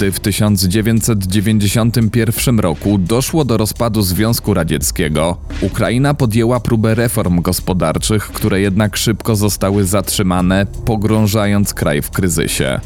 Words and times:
Gdy 0.00 0.12
w 0.12 0.20
1991 0.20 2.60
roku 2.60 2.98
doszło 2.98 3.44
do 3.44 3.56
rozpadu 3.56 4.02
Związku 4.02 4.54
Radzieckiego, 4.54 5.36
Ukraina 5.60 6.14
podjęła 6.14 6.60
próbę 6.60 6.94
reform 6.94 7.42
gospodarczych, 7.42 8.24
które 8.24 8.60
jednak 8.60 8.96
szybko 8.96 9.36
zostały 9.36 9.84
zatrzymane, 9.84 10.66
pogrążając 10.84 11.74
kraj 11.74 12.02
w 12.02 12.10
kryzysie. 12.10 12.80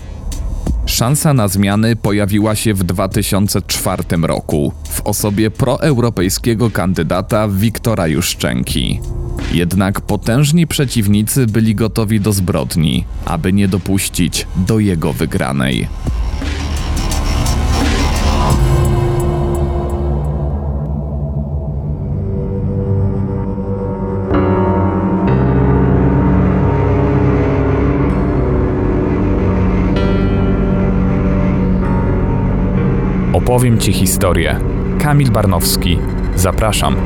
Szansa 0.87 1.35
na 1.35 1.49
zmiany 1.49 1.97
pojawiła 1.97 2.55
się 2.55 2.75
w 2.75 2.85
2004 2.85 4.03
roku 4.23 4.73
w 4.89 5.01
osobie 5.01 5.51
proeuropejskiego 5.51 6.71
kandydata 6.71 7.49
Wiktora 7.49 8.07
Juszczenki. 8.07 9.01
Jednak 9.53 10.01
potężni 10.01 10.67
przeciwnicy 10.67 11.47
byli 11.47 11.75
gotowi 11.75 12.21
do 12.21 12.33
zbrodni, 12.33 13.05
aby 13.25 13.53
nie 13.53 13.69
dopuścić 13.69 14.47
do 14.57 14.79
jego 14.79 15.13
wygranej. 15.13 15.89
Opowiem 33.35 33.79
Ci 33.79 33.93
historię. 33.93 34.61
Kamil 34.99 35.31
Barnowski. 35.31 35.99
Zapraszam. 36.37 36.97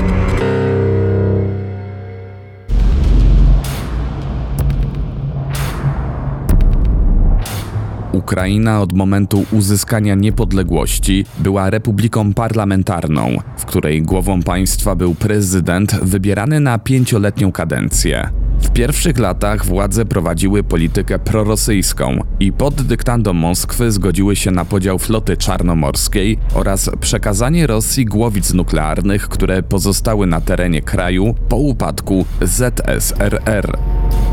Ukraina 8.13 8.81
od 8.81 8.93
momentu 8.93 9.45
uzyskania 9.53 10.15
niepodległości 10.15 11.25
była 11.39 11.71
republiką 11.71 12.35
parlamentarną, 12.35 13.37
w 13.57 13.65
której 13.65 14.03
głową 14.03 14.43
państwa 14.43 14.95
był 14.95 15.15
prezydent 15.15 15.95
wybierany 16.03 16.61
na 16.61 16.79
pięcioletnią 16.79 17.53
kadencję. 17.53 18.31
W 18.63 18.71
pierwszych 18.71 19.19
latach 19.19 19.67
władze 19.67 20.05
prowadziły 20.05 20.63
politykę 20.63 21.19
prorosyjską 21.19 22.21
i 22.41 22.53
pod 22.53 22.75
dyktando 22.75 23.33
Moskwy 23.33 23.93
zgodziły 23.93 24.37
się 24.37 24.51
na 24.51 24.65
podział 24.65 24.99
floty 24.99 25.37
czarnomorskiej 25.37 26.39
oraz 26.55 26.91
przekazanie 27.01 27.67
Rosji 27.67 28.05
głowic 28.05 28.55
nuklearnych, 28.55 29.29
które 29.29 29.63
pozostały 29.63 30.27
na 30.27 30.41
terenie 30.41 30.83
kraju 30.83 31.35
po 31.49 31.57
upadku 31.57 32.25
ZSRR. 32.43 33.79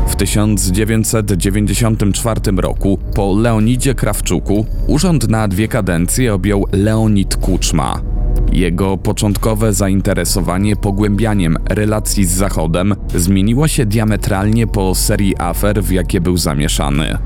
W 0.08 0.16
1994 0.16 2.40
roku 2.56 2.98
po 3.14 3.34
Leonidzie 3.34 3.94
Krawczuku 3.94 4.66
urząd 4.86 5.28
na 5.28 5.48
dwie 5.48 5.68
kadencje 5.68 6.34
objął 6.34 6.66
Leonid 6.72 7.36
Kuczma. 7.36 8.15
Jego 8.52 8.96
początkowe 8.96 9.72
zainteresowanie 9.72 10.76
pogłębianiem 10.76 11.56
relacji 11.68 12.24
z 12.24 12.30
Zachodem 12.30 12.94
zmieniło 13.14 13.68
się 13.68 13.86
diametralnie 13.86 14.66
po 14.66 14.94
serii 14.94 15.34
afer, 15.38 15.82
w 15.82 15.92
jakie 15.92 16.20
był 16.20 16.36
zamieszany. 16.36 17.18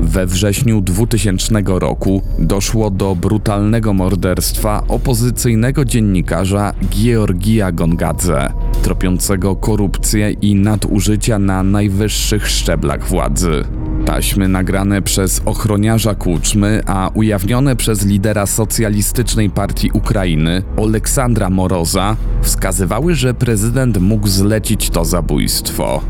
We 0.00 0.26
wrześniu 0.26 0.80
2000 0.80 1.62
roku 1.66 2.22
doszło 2.38 2.90
do 2.90 3.14
brutalnego 3.14 3.92
morderstwa 3.92 4.84
opozycyjnego 4.88 5.84
dziennikarza 5.84 6.74
Georgija 6.90 7.72
Gongadze, 7.72 8.52
tropiącego 8.82 9.56
korupcję 9.56 10.30
i 10.30 10.54
nadużycia 10.54 11.38
na 11.38 11.62
najwyższych 11.62 12.48
szczeblach 12.48 13.08
władzy. 13.08 13.64
Taśmy 14.06 14.48
nagrane 14.48 15.02
przez 15.02 15.42
ochroniarza 15.44 16.14
Kuczmy, 16.14 16.80
a 16.86 17.10
ujawnione 17.14 17.76
przez 17.76 18.06
lidera 18.06 18.46
socjalistycznej 18.46 19.50
partii 19.50 19.90
Ukrainy, 19.92 20.62
Oleksandra 20.76 21.50
Moroza, 21.50 22.16
wskazywały, 22.42 23.14
że 23.14 23.34
prezydent 23.34 24.00
mógł 24.00 24.28
zlecić 24.28 24.90
to 24.90 25.04
zabójstwo. 25.04 26.00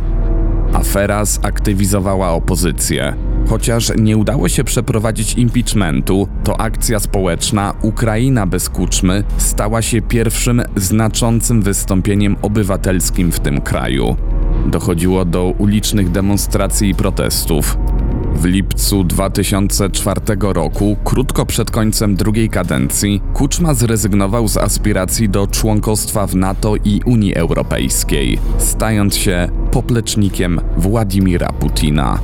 Afera 0.73 1.25
zaktywizowała 1.25 2.31
opozycję. 2.31 3.15
Chociaż 3.49 3.93
nie 3.99 4.17
udało 4.17 4.49
się 4.49 4.65
przeprowadzić 4.65 5.35
impeachmentu, 5.35 6.29
to 6.45 6.61
akcja 6.61 7.01
społeczna 7.01 7.75
Ukraina 7.83 8.47
bez 8.47 8.69
Kuczmy 8.69 9.25
stała 9.37 9.83
się 9.83 10.03
pierwszym 10.03 10.63
znaczącym 10.77 11.63
wystąpieniem 11.63 12.37
obywatelskim 12.43 13.33
w 13.33 13.41
tym 13.41 13.61
kraju. 13.61 14.17
Dochodziło 14.67 15.25
do 15.25 15.45
ulicznych 15.59 16.11
demonstracji 16.11 16.89
i 16.89 16.95
protestów. 16.95 17.79
W 18.35 18.45
lipcu 18.45 19.05
2004 19.05 20.21
roku, 20.41 20.97
krótko 21.05 21.47
przed 21.47 21.71
końcem 21.71 22.17
drugiej 22.17 22.49
kadencji, 22.49 23.23
Kuczma 23.35 23.75
zrezygnował 23.75 24.49
z 24.49 24.57
aspiracji 24.57 25.29
do 25.29 25.47
członkostwa 25.47 26.27
w 26.27 26.35
NATO 26.37 26.75
i 26.85 27.01
Unii 27.05 27.35
Europejskiej, 27.35 28.39
stając 28.59 29.17
się 29.17 29.49
poplecznikiem 29.71 30.61
Władimira 30.77 31.53
Putina. 31.53 32.19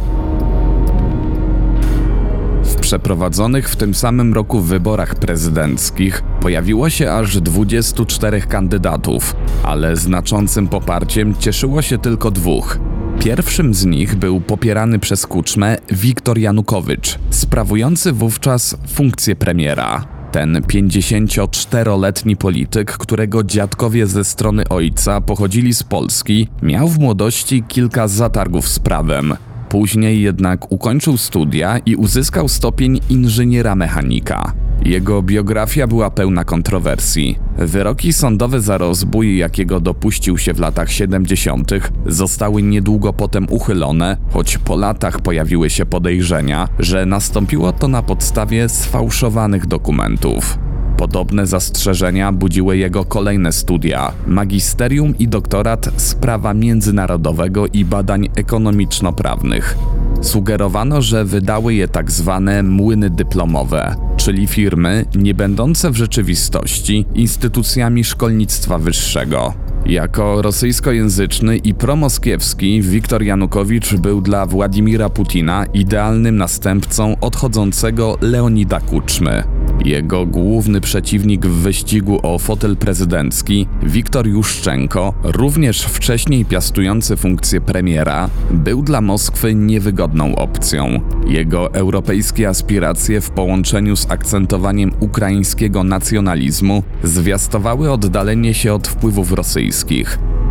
W 2.63 2.75
przeprowadzonych 2.75 3.69
w 3.69 3.77
tym 3.77 3.95
samym 3.95 4.35
roku 4.35 4.61
wyborach 4.61 5.15
prezydenckich 5.15 6.23
pojawiło 6.41 6.91
się 6.91 7.13
aż 7.13 7.41
24 7.41 8.41
kandydatów, 8.41 9.37
ale 9.63 9.97
znaczącym 9.97 10.69
poparciem 10.69 11.35
cieszyło 11.35 11.83
się 11.83 11.99
tylko 11.99 12.31
dwóch. 12.31 12.79
Pierwszym 13.21 13.75
z 13.75 13.87
nich 13.87 14.15
był 14.15 14.41
popierany 14.41 14.99
przez 14.99 15.27
Kuczmę 15.27 15.77
Wiktor 15.91 16.39
Janukowycz, 16.39 17.19
sprawujący 17.31 18.13
wówczas 18.13 18.77
funkcję 18.89 19.37
premiera. 19.37 20.05
Ten 20.33 20.61
54-letni 20.61 22.37
polityk, 22.37 22.93
którego 22.93 23.45
dziadkowie 23.45 24.07
ze 24.07 24.25
strony 24.25 24.69
ojca 24.69 25.21
pochodzili 25.21 25.75
z 25.75 25.83
Polski, 25.83 26.49
miał 26.63 26.89
w 26.89 26.99
młodości 26.99 27.63
kilka 27.69 28.09
zatargów 28.09 28.69
z 28.69 28.79
prawem. 28.79 29.35
Później 29.69 30.23
jednak 30.23 30.73
ukończył 30.73 31.17
studia 31.17 31.79
i 31.79 31.97
uzyskał 31.97 32.49
stopień 32.49 33.01
inżyniera 33.09 33.75
mechanika. 33.75 34.53
Jego 34.85 35.23
biografia 35.23 35.87
była 35.87 36.11
pełna 36.11 36.45
kontrowersji. 36.45 37.39
Wyroki 37.59 38.13
sądowe 38.13 38.61
za 38.61 38.79
rozbój, 38.79 39.37
jakiego 39.37 39.81
dopuścił 39.81 40.39
się 40.39 40.55
w 40.55 40.61
latach 40.61 40.93
70., 40.93 41.71
zostały 42.07 42.63
niedługo 42.63 43.13
potem 43.13 43.47
uchylone, 43.51 44.17
choć 44.33 44.59
po 44.59 44.77
latach 44.77 45.21
pojawiły 45.21 45.71
się 45.71 45.87
podejrzenia, 45.87 46.69
że 46.79 47.07
nastąpiło 47.07 47.73
to 47.73 47.89
na 47.89 48.03
podstawie 48.03 48.69
sfałszowanych 48.69 49.67
dokumentów. 49.67 50.59
Podobne 51.01 51.47
zastrzeżenia 51.47 52.33
budziły 52.33 52.77
jego 52.77 53.05
kolejne 53.05 53.53
studia 53.53 54.13
magisterium 54.27 55.19
i 55.19 55.29
doktorat 55.29 55.91
z 55.97 56.15
prawa 56.15 56.55
międzynarodowego 56.55 57.67
i 57.67 57.85
badań 57.85 58.29
ekonomiczno-prawnych. 58.37 59.77
Sugerowano, 60.21 61.03
że 61.03 61.25
wydały 61.25 61.75
je 61.75 61.89
tak 61.89 62.11
zwane 62.11 62.63
młyny 62.63 63.11
dyplomowe, 63.11 63.97
czyli 64.17 64.47
firmy 64.47 65.05
nie 65.15 65.35
będące 65.35 65.91
w 65.91 65.97
rzeczywistości 65.97 67.07
instytucjami 67.15 68.05
szkolnictwa 68.05 68.79
wyższego. 68.79 69.55
Jako 69.87 70.43
rosyjskojęzyczny 70.43 71.57
i 71.57 71.75
promoskiewski 71.75 72.83
Wiktor 72.83 73.23
Janukowicz 73.23 73.95
był 73.95 74.21
dla 74.21 74.47
Władimira 74.47 75.09
Putina 75.09 75.67
idealnym 75.75 76.37
następcą 76.37 77.17
odchodzącego 77.21 78.19
Leonida 78.21 78.81
Kuczmy. 78.81 79.43
Jego 79.85 80.27
główny 80.27 80.81
przeciwnik 80.81 81.47
w 81.47 81.63
wyścigu 81.63 82.21
o 82.23 82.39
fotel 82.39 82.77
prezydencki, 82.77 83.67
Wiktor 83.83 84.27
Juszczenko, 84.27 85.15
również 85.23 85.83
wcześniej 85.83 86.45
piastujący 86.45 87.17
funkcję 87.17 87.61
premiera, 87.61 88.31
był 88.51 88.83
dla 88.83 89.01
Moskwy 89.01 89.55
niewygodną 89.55 90.37
opcją. 90.37 91.01
Jego 91.27 91.75
europejskie 91.75 92.49
aspiracje 92.49 93.21
w 93.21 93.31
połączeniu 93.31 93.97
z 93.97 94.11
akcentowaniem 94.11 94.93
ukraińskiego 95.01 95.85
nacjonalizmu 95.85 96.83
zwiastowały 97.03 97.91
oddalenie 97.93 98.55
się 98.55 98.75
od 98.75 98.89
wpływów 98.89 99.33
rosyjskich. 99.33 99.70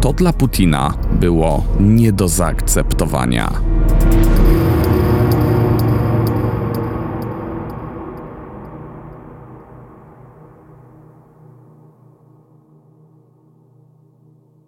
To 0.02 0.14
dla 0.14 0.34
Putina 0.34 0.94
było 1.12 1.64
nie 1.80 2.12
do 2.12 2.28
zaakceptowania. 2.28 3.52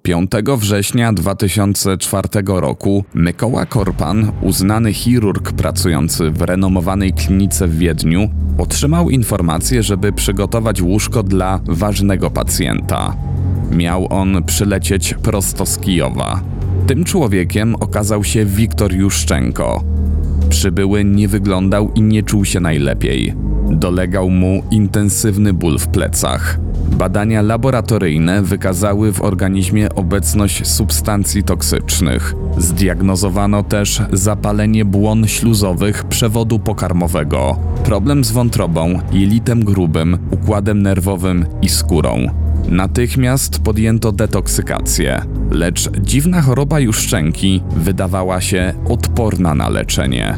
5 0.04 0.32
września 0.58 1.14
2004 1.14 2.28
roku 2.46 3.04
Mykoła 3.14 3.66
Korpan, 3.66 4.32
uznany 4.42 4.94
chirurg 4.94 5.52
pracujący 5.52 6.32
w 6.32 6.42
renomowanej 6.42 7.14
klinice 7.14 7.68
w 7.68 7.78
Wiedniu, 7.78 8.30
otrzymał 8.58 9.10
informację, 9.10 9.84
żeby 9.84 10.14
przygotować 10.14 10.82
łóżko 10.82 11.24
dla 11.24 11.60
ważnego 11.66 12.32
pacjenta. 12.32 13.16
Miał 13.72 14.08
on 14.10 14.44
przylecieć 14.44 15.14
prosto 15.14 15.66
z 15.66 15.78
Kijowa. 15.78 16.42
Tym 16.88 17.04
człowiekiem 17.04 17.76
okazał 17.76 18.24
się 18.24 18.46
Wiktor 18.46 18.94
Juszczenko. 18.94 19.84
przybyły 20.50 21.04
nie 21.06 21.28
wyglądał 21.28 21.92
i 21.96 22.02
nie 22.02 22.24
czuł 22.24 22.46
się 22.46 22.60
najlepiej. 22.60 23.34
Dolegał 23.72 24.30
mu 24.30 24.64
intensywny 24.72 25.54
ból 25.54 25.80
w 25.80 25.88
plecach. 25.88 26.60
Badania 26.92 27.42
laboratoryjne 27.42 28.42
wykazały 28.42 29.14
w 29.14 29.22
organizmie 29.22 29.96
obecność 29.96 30.68
substancji 30.68 31.44
toksycznych. 31.44 32.36
Zdiagnozowano 32.58 33.64
też 33.64 34.02
zapalenie 34.14 34.86
błon 34.86 35.28
śluzowych 35.28 36.04
przewodu 36.04 36.60
pokarmowego, 36.60 37.60
problem 37.84 38.24
z 38.24 38.32
wątrobą, 38.32 39.00
jelitem 39.12 39.64
grubym, 39.64 40.18
układem 40.32 40.82
nerwowym 40.82 41.46
i 41.62 41.70
skórą. 41.70 42.41
Natychmiast 42.70 43.60
podjęto 43.60 44.12
detoksykację, 44.12 45.22
lecz 45.52 45.90
dziwna 45.92 46.42
choroba 46.42 46.80
juszczenki 46.80 47.62
wydawała 47.76 48.42
się 48.42 48.74
odporna 48.90 49.56
na 49.56 49.70
leczenie. 49.70 50.38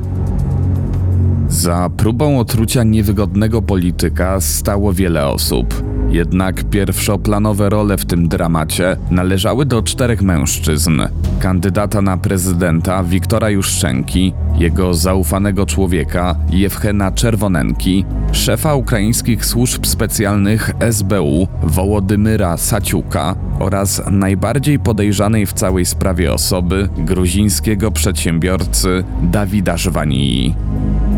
Za 1.47 1.89
próbą 1.97 2.39
otrucia 2.39 2.83
niewygodnego 2.83 3.61
polityka 3.61 4.41
stało 4.41 4.93
wiele 4.93 5.27
osób. 5.27 5.92
Jednak 6.13 6.63
pierwszoplanowe 6.63 7.69
role 7.69 7.97
w 7.97 8.05
tym 8.05 8.27
dramacie 8.27 8.97
należały 9.11 9.65
do 9.65 9.83
czterech 9.83 10.21
mężczyzn: 10.21 11.01
kandydata 11.39 12.01
na 12.01 12.17
prezydenta 12.17 13.03
Wiktora 13.03 13.49
Juszczenki, 13.49 14.33
jego 14.55 14.93
zaufanego 14.93 15.65
człowieka 15.65 16.35
Jewchena 16.49 17.11
Czerwonenki, 17.11 18.05
szefa 18.31 18.75
ukraińskich 18.75 19.45
służb 19.45 19.85
specjalnych 19.85 20.71
SBU 20.91 21.47
Wołodymyra 21.63 22.57
Saciuka 22.57 23.35
oraz 23.59 24.01
najbardziej 24.11 24.79
podejrzanej 24.79 25.45
w 25.45 25.53
całej 25.53 25.85
sprawie 25.85 26.33
osoby 26.33 26.89
gruzińskiego 26.97 27.91
przedsiębiorcy 27.91 29.03
Dawida 29.21 29.77
Żwanii. 29.77 30.55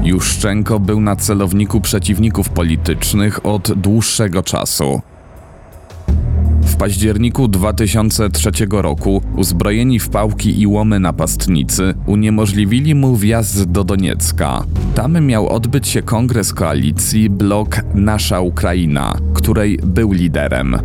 Juszczenko 0.06 0.80
był 0.80 1.02
na 1.02 1.16
celowniku 1.16 1.82
przeciwników 1.82 2.50
politycznych 2.50 3.46
od 3.46 3.74
dłuższego 3.74 4.44
czasu. 4.44 5.02
W 6.76 6.78
październiku 6.78 7.48
2003 7.48 8.52
roku 8.70 9.22
uzbrojeni 9.36 10.00
w 10.00 10.10
pałki 10.10 10.62
i 10.62 10.68
łomy 10.68 11.00
napastnicy 11.00 11.94
uniemożliwili 12.06 12.96
mu 12.96 13.16
wjazd 13.16 13.64
do 13.64 13.84
Doniecka. 13.84 14.64
Tam 14.96 15.26
miał 15.26 15.50
odbyć 15.50 15.88
się 15.88 16.02
kongres 16.02 16.54
koalicji 16.54 17.30
Blok 17.30 17.82
Nasza 17.94 18.42
Ukraina, 18.42 19.14
której 19.34 19.80
był 19.84 20.12
liderem. 20.12 20.78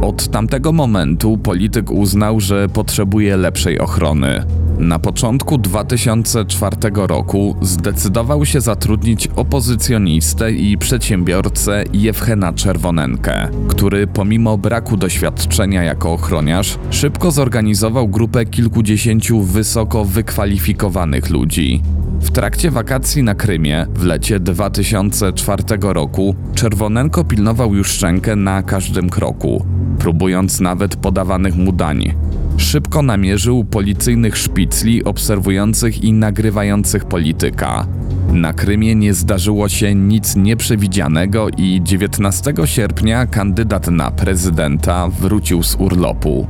Od 0.00 0.28
tamtego 0.28 0.72
momentu 0.72 1.38
polityk 1.38 1.90
uznał, 1.90 2.40
że 2.40 2.68
potrzebuje 2.68 3.36
lepszej 3.36 3.78
ochrony. 3.78 4.42
Na 4.78 4.98
początku 4.98 5.58
2004 5.58 6.76
roku 6.94 7.56
zdecydował 7.62 8.46
się 8.46 8.60
zatrudnić 8.60 9.28
opozycjonistę 9.36 10.52
i 10.52 10.78
przedsiębiorcę 10.78 11.84
Jewchena 11.92 12.52
Czerwonenkę, 12.52 13.48
który 13.68 14.06
pomimo 14.06 14.58
braku 14.58 14.96
doświadczenia 14.96 15.35
jako 15.84 16.12
ochroniarz 16.12 16.78
szybko 16.90 17.30
zorganizował 17.30 18.08
grupę 18.08 18.44
kilkudziesięciu 18.44 19.42
wysoko 19.42 20.04
wykwalifikowanych 20.04 21.30
ludzi. 21.30 21.82
W 22.20 22.30
trakcie 22.30 22.70
wakacji 22.70 23.22
na 23.22 23.34
Krymie 23.34 23.86
w 23.94 24.04
lecie 24.04 24.40
2004 24.40 25.62
roku 25.80 26.34
Czerwonenko 26.54 27.24
pilnował 27.24 27.74
Juszczenkę 27.74 28.36
na 28.36 28.62
każdym 28.62 29.10
kroku, 29.10 29.66
próbując 29.98 30.60
nawet 30.60 30.96
podawanych 30.96 31.56
mu 31.56 31.72
dań. 31.72 32.14
Szybko 32.56 33.02
namierzył 33.02 33.64
policyjnych 33.64 34.36
szpicli 34.36 35.04
obserwujących 35.04 36.04
i 36.04 36.12
nagrywających 36.12 37.04
polityka. 37.04 37.86
Na 38.32 38.52
Krymie 38.52 38.94
nie 38.94 39.14
zdarzyło 39.14 39.68
się 39.68 39.94
nic 39.94 40.36
nieprzewidzianego 40.36 41.48
i 41.56 41.80
19 41.82 42.54
sierpnia 42.64 43.26
kandydat 43.26 43.90
na 43.90 44.10
prezydenta 44.10 45.08
wrócił 45.08 45.62
z 45.62 45.74
urlopu. 45.74 46.46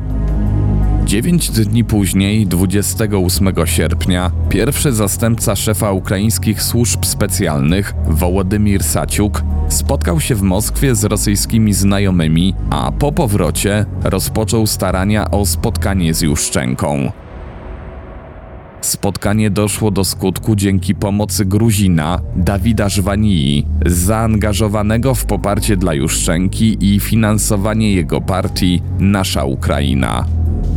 Dziewięć 1.06 1.50
dni 1.50 1.84
później, 1.84 2.46
28 2.46 3.52
sierpnia, 3.64 4.30
pierwszy 4.48 4.92
zastępca 4.92 5.56
szefa 5.56 5.92
ukraińskich 5.92 6.62
służb 6.62 7.04
specjalnych, 7.04 7.94
Wołodymir 8.06 8.84
Saciuk, 8.84 9.42
spotkał 9.68 10.20
się 10.20 10.34
w 10.34 10.42
Moskwie 10.42 10.94
z 10.94 11.04
rosyjskimi 11.04 11.72
znajomymi, 11.72 12.54
a 12.70 12.92
po 12.92 13.12
powrocie 13.12 13.86
rozpoczął 14.04 14.66
starania 14.66 15.30
o 15.30 15.46
spotkanie 15.46 16.14
z 16.14 16.22
Juszczenką. 16.22 17.12
Spotkanie 18.80 19.50
doszło 19.50 19.90
do 19.90 20.04
skutku 20.04 20.56
dzięki 20.56 20.94
pomocy 20.94 21.44
Gruzina 21.44 22.20
Dawida 22.36 22.88
Żwanii, 22.88 23.66
zaangażowanego 23.86 25.14
w 25.14 25.24
poparcie 25.24 25.76
dla 25.76 25.94
Juszczenki 25.94 26.94
i 26.94 27.00
finansowanie 27.00 27.92
jego 27.92 28.20
partii 28.20 28.82
Nasza 28.98 29.44
Ukraina. 29.44 30.26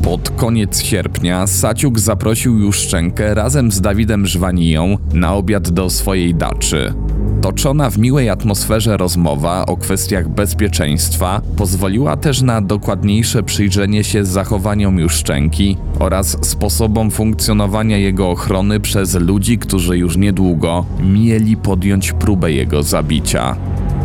Pod 0.03 0.29
koniec 0.29 0.81
sierpnia 0.81 1.47
Saciuk 1.47 1.99
zaprosił 1.99 2.59
Juszczenkę 2.59 3.33
razem 3.33 3.71
z 3.71 3.81
Dawidem 3.81 4.25
Żwaniją 4.25 4.97
na 5.13 5.33
obiad 5.33 5.69
do 5.69 5.89
swojej 5.89 6.35
daczy. 6.35 6.93
Toczona 7.41 7.89
w 7.89 7.97
miłej 7.97 8.29
atmosferze 8.29 8.97
rozmowa 8.97 9.65
o 9.65 9.77
kwestiach 9.77 10.29
bezpieczeństwa 10.29 11.41
pozwoliła 11.55 12.17
też 12.17 12.41
na 12.41 12.61
dokładniejsze 12.61 13.43
przyjrzenie 13.43 14.03
się 14.03 14.25
zachowaniom 14.25 14.99
Juszczenki 14.99 15.77
oraz 15.99 16.37
sposobom 16.41 17.11
funkcjonowania 17.11 17.97
jego 17.97 18.29
ochrony 18.29 18.79
przez 18.79 19.15
ludzi, 19.15 19.57
którzy 19.57 19.97
już 19.97 20.17
niedługo 20.17 20.85
mieli 21.03 21.57
podjąć 21.57 22.13
próbę 22.13 22.51
jego 22.51 22.83
zabicia. 22.83 23.55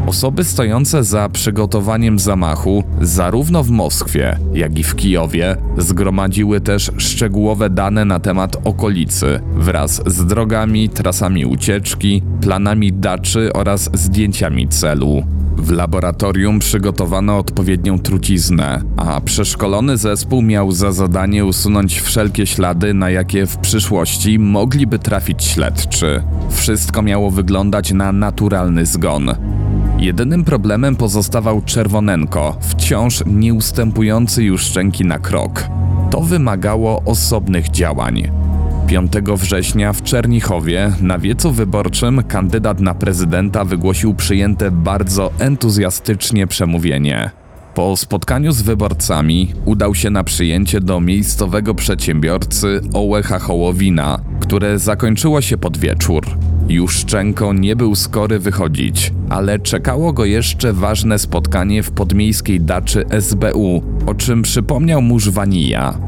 Osoby 0.06 0.44
stojące 0.44 1.04
za 1.04 1.28
przygotowaniem 1.28 2.18
zamachu, 2.18 2.84
zarówno 3.00 3.62
w 3.62 3.70
Moskwie, 3.70 4.38
jak 4.54 4.78
i 4.78 4.82
w 4.82 4.96
Kijowie, 4.96 5.56
zgromadziły 5.78 6.60
też 6.60 6.90
szczegółowe 6.96 7.70
dane 7.70 8.04
na 8.04 8.20
temat 8.20 8.56
okolicy, 8.64 9.40
wraz 9.54 10.02
z 10.06 10.26
drogami, 10.26 10.88
trasami 10.88 11.46
ucieczki, 11.46 12.22
planami 12.40 12.92
daczy 12.92 13.52
oraz 13.52 13.90
zdjęciami 13.92 14.68
celu. 14.68 15.22
W 15.56 15.70
laboratorium 15.70 16.58
przygotowano 16.58 17.38
odpowiednią 17.38 17.98
truciznę, 17.98 18.82
a 18.96 19.20
przeszkolony 19.20 19.96
zespół 19.96 20.42
miał 20.42 20.72
za 20.72 20.92
zadanie 20.92 21.44
usunąć 21.44 22.00
wszelkie 22.00 22.46
ślady, 22.46 22.94
na 22.94 23.10
jakie 23.10 23.46
w 23.46 23.56
przyszłości 23.56 24.38
mogliby 24.38 24.98
trafić 24.98 25.44
śledczy. 25.44 26.22
Wszystko 26.50 27.02
miało 27.02 27.30
wyglądać 27.30 27.92
na 27.92 28.12
naturalny 28.12 28.86
zgon. 28.86 29.34
Jedynym 30.04 30.44
problemem 30.44 30.96
pozostawał 30.96 31.62
Czerwonenko, 31.62 32.56
wciąż 32.60 33.22
nie 33.26 33.54
ustępujący 33.54 34.44
już 34.44 34.62
szczęki 34.62 35.04
na 35.04 35.18
krok. 35.18 35.68
To 36.10 36.20
wymagało 36.20 37.02
osobnych 37.04 37.70
działań. 37.70 38.30
5 38.86 39.12
września 39.36 39.92
w 39.92 40.02
Czernichowie 40.02 40.92
na 41.00 41.18
wiecu 41.18 41.52
wyborczym 41.52 42.22
kandydat 42.28 42.80
na 42.80 42.94
prezydenta 42.94 43.64
wygłosił 43.64 44.14
przyjęte 44.14 44.70
bardzo 44.70 45.32
entuzjastycznie 45.38 46.46
przemówienie. 46.46 47.30
Po 47.74 47.96
spotkaniu 47.96 48.52
z 48.52 48.62
wyborcami 48.62 49.52
udał 49.64 49.94
się 49.94 50.10
na 50.10 50.24
przyjęcie 50.24 50.80
do 50.80 51.00
miejscowego 51.00 51.74
przedsiębiorcy 51.74 52.80
Ołecha 52.94 53.38
Hołowina, 53.38 54.18
które 54.40 54.78
zakończyło 54.78 55.40
się 55.40 55.56
pod 55.56 55.76
wieczór. 55.76 56.26
Juszczenko 56.68 57.52
nie 57.52 57.76
był 57.76 57.94
skory 57.94 58.38
wychodzić, 58.38 59.12
ale 59.28 59.58
czekało 59.58 60.12
go 60.12 60.24
jeszcze 60.24 60.72
ważne 60.72 61.18
spotkanie 61.18 61.82
w 61.82 61.90
podmiejskiej 61.90 62.60
daczy 62.60 63.04
SBU, 63.20 63.82
o 64.06 64.14
czym 64.14 64.42
przypomniał 64.42 65.02
mu 65.02 65.20
Żwanija. 65.20 65.98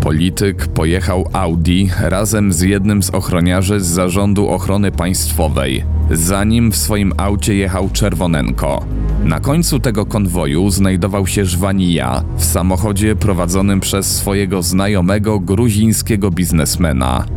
Polityk 0.00 0.66
pojechał 0.66 1.28
Audi 1.32 1.84
razem 2.00 2.52
z 2.52 2.60
jednym 2.60 3.02
z 3.02 3.10
ochroniarzy 3.10 3.80
z 3.80 3.86
Zarządu 3.86 4.48
Ochrony 4.48 4.92
Państwowej. 4.92 5.84
Za 6.10 6.44
nim 6.44 6.72
w 6.72 6.76
swoim 6.76 7.12
aucie 7.16 7.54
jechał 7.54 7.88
Czerwonenko. 7.92 8.84
Na 9.24 9.40
końcu 9.40 9.80
tego 9.80 10.06
konwoju 10.06 10.70
znajdował 10.70 11.26
się 11.26 11.44
Żwanija 11.44 12.22
w 12.36 12.44
samochodzie 12.44 13.16
prowadzonym 13.16 13.80
przez 13.80 14.16
swojego 14.16 14.62
znajomego 14.62 15.40
gruzińskiego 15.40 16.30
biznesmena. 16.30 17.35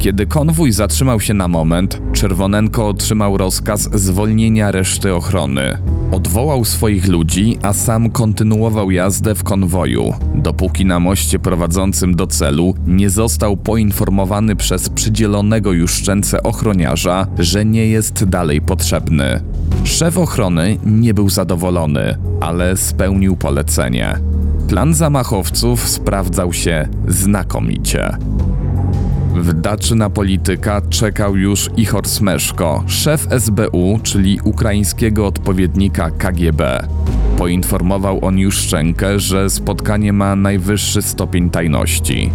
Kiedy 0.00 0.26
konwój 0.26 0.72
zatrzymał 0.72 1.20
się 1.20 1.34
na 1.34 1.48
moment, 1.48 2.02
Czerwonenko 2.12 2.88
otrzymał 2.88 3.36
rozkaz 3.36 3.88
zwolnienia 3.94 4.70
reszty 4.70 5.14
ochrony. 5.14 5.78
Odwołał 6.12 6.64
swoich 6.64 7.08
ludzi, 7.08 7.58
a 7.62 7.72
sam 7.72 8.10
kontynuował 8.10 8.90
jazdę 8.90 9.34
w 9.34 9.44
konwoju, 9.44 10.14
dopóki 10.34 10.84
na 10.86 11.00
moście 11.00 11.38
prowadzącym 11.38 12.16
do 12.16 12.26
celu 12.26 12.74
nie 12.86 13.10
został 13.10 13.56
poinformowany 13.56 14.56
przez 14.56 14.88
przydzielonego 14.88 15.72
już 15.72 15.92
szczęce 15.92 16.42
ochroniarza, 16.42 17.26
że 17.38 17.64
nie 17.64 17.86
jest 17.86 18.24
dalej 18.24 18.60
potrzebny. 18.60 19.42
Szef 19.84 20.18
ochrony 20.18 20.76
nie 20.86 21.14
był 21.14 21.28
zadowolony, 21.28 22.16
ale 22.40 22.76
spełnił 22.76 23.36
polecenie. 23.36 24.18
Plan 24.68 24.94
zamachowców 24.94 25.88
sprawdzał 25.88 26.52
się 26.52 26.88
znakomicie. 27.08 28.16
W 29.34 29.52
daczy 29.52 29.94
na 29.94 30.10
polityka 30.10 30.80
czekał 30.80 31.36
już 31.36 31.70
Ichor 31.76 32.08
Smeszko, 32.08 32.84
szef 32.86 33.26
SBU, 33.38 34.00
czyli 34.02 34.40
ukraińskiego 34.44 35.26
odpowiednika 35.26 36.10
KGB. 36.10 36.86
Poinformował 37.38 38.24
on 38.24 38.38
Juszczenkę, 38.38 39.20
że 39.20 39.50
spotkanie 39.50 40.12
ma 40.12 40.36
najwyższy 40.36 41.02
stopień 41.02 41.50
tajności. 41.50 42.30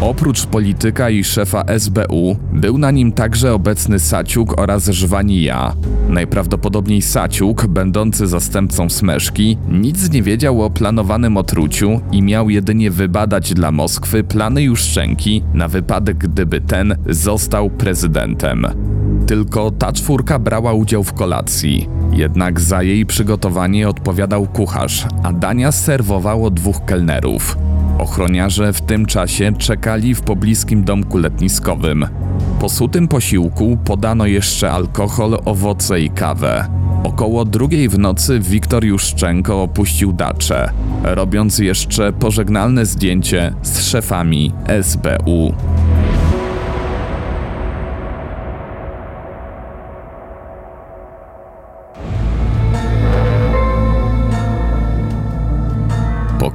Oprócz 0.00 0.46
polityka 0.46 1.10
i 1.10 1.24
szefa 1.24 1.64
SBU, 1.78 2.36
był 2.52 2.78
na 2.78 2.90
nim 2.90 3.12
także 3.12 3.54
obecny 3.54 3.98
Saciuk 3.98 4.60
oraz 4.60 4.88
Żwanija. 4.88 5.74
Najprawdopodobniej 6.08 7.02
Saciuk, 7.02 7.66
będący 7.66 8.26
zastępcą 8.26 8.90
Smeszki, 8.90 9.58
nic 9.68 10.10
nie 10.10 10.22
wiedział 10.22 10.62
o 10.62 10.70
planowanym 10.70 11.36
otruciu 11.36 12.00
i 12.12 12.22
miał 12.22 12.50
jedynie 12.50 12.90
wybadać 12.90 13.54
dla 13.54 13.72
Moskwy 13.72 14.24
plany 14.24 14.62
Juszczenki 14.62 15.42
na 15.54 15.68
wypadek, 15.68 16.16
gdyby 16.16 16.60
ten 16.60 16.96
został 17.08 17.70
prezydentem. 17.70 18.66
Tylko 19.26 19.70
ta 19.70 19.92
czwórka 19.92 20.38
brała 20.38 20.72
udział 20.72 21.04
w 21.04 21.12
kolacji. 21.12 21.88
Jednak 22.12 22.60
za 22.60 22.82
jej 22.82 23.06
przygotowanie 23.06 23.88
odpowiadał 23.88 24.46
kucharz, 24.46 25.06
a 25.22 25.32
dania 25.32 25.72
serwowało 25.72 26.50
dwóch 26.50 26.84
kelnerów. 26.84 27.56
Ochroniarze 28.00 28.72
w 28.72 28.80
tym 28.80 29.06
czasie 29.06 29.52
czekali 29.58 30.14
w 30.14 30.20
pobliskim 30.20 30.84
domku 30.84 31.18
letniskowym. 31.18 32.06
Po 32.60 32.68
sutym 32.68 33.08
posiłku 33.08 33.78
podano 33.84 34.26
jeszcze 34.26 34.70
alkohol, 34.70 35.38
owoce 35.44 36.00
i 36.00 36.10
kawę. 36.10 36.68
Około 37.04 37.44
drugiej 37.44 37.88
w 37.88 37.98
nocy 37.98 38.40
Wiktor 38.40 38.84
Juszczenko 38.84 39.62
opuścił 39.62 40.12
daczę, 40.12 40.70
robiąc 41.02 41.58
jeszcze 41.58 42.12
pożegnalne 42.12 42.86
zdjęcie 42.86 43.54
z 43.62 43.82
szefami 43.82 44.52
SBU. 44.82 45.54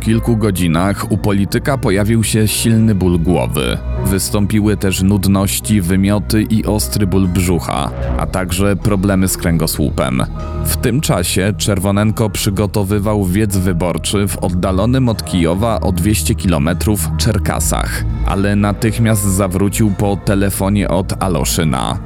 Kilku 0.06 0.38
godzinach 0.38 1.12
u 1.12 1.18
polityka 1.18 1.78
pojawił 1.78 2.24
się 2.24 2.48
silny 2.48 2.96
ból 2.96 3.20
głowy. 3.20 3.78
Wystąpiły 4.06 4.78
też 4.78 5.02
nudności, 5.02 5.82
wymioty 5.82 6.42
i 6.44 6.66
ostry 6.66 7.08
ból 7.08 7.28
brzucha, 7.28 7.92
a 8.18 8.26
także 8.26 8.76
problemy 8.76 9.28
z 9.28 9.38
kręgosłupem. 9.38 10.24
W 10.66 10.78
tym 10.78 11.02
czasie 11.02 11.54
Czerwonenko 11.58 12.30
przygotowywał 12.30 13.26
wiec 13.26 13.58
wyborczy 13.58 14.28
w 14.28 14.38
oddalonym 14.38 15.10
od 15.10 15.26
Kijowa 15.26 15.82
o 15.82 15.92
200 15.92 16.36
km 16.36 16.70
Czerkasach, 17.18 18.04
ale 18.26 18.56
natychmiast 18.56 19.24
zawrócił 19.24 19.92
po 19.92 20.18
telefonie 20.26 20.90
od 20.90 21.24
Aloszyna. 21.24 21.98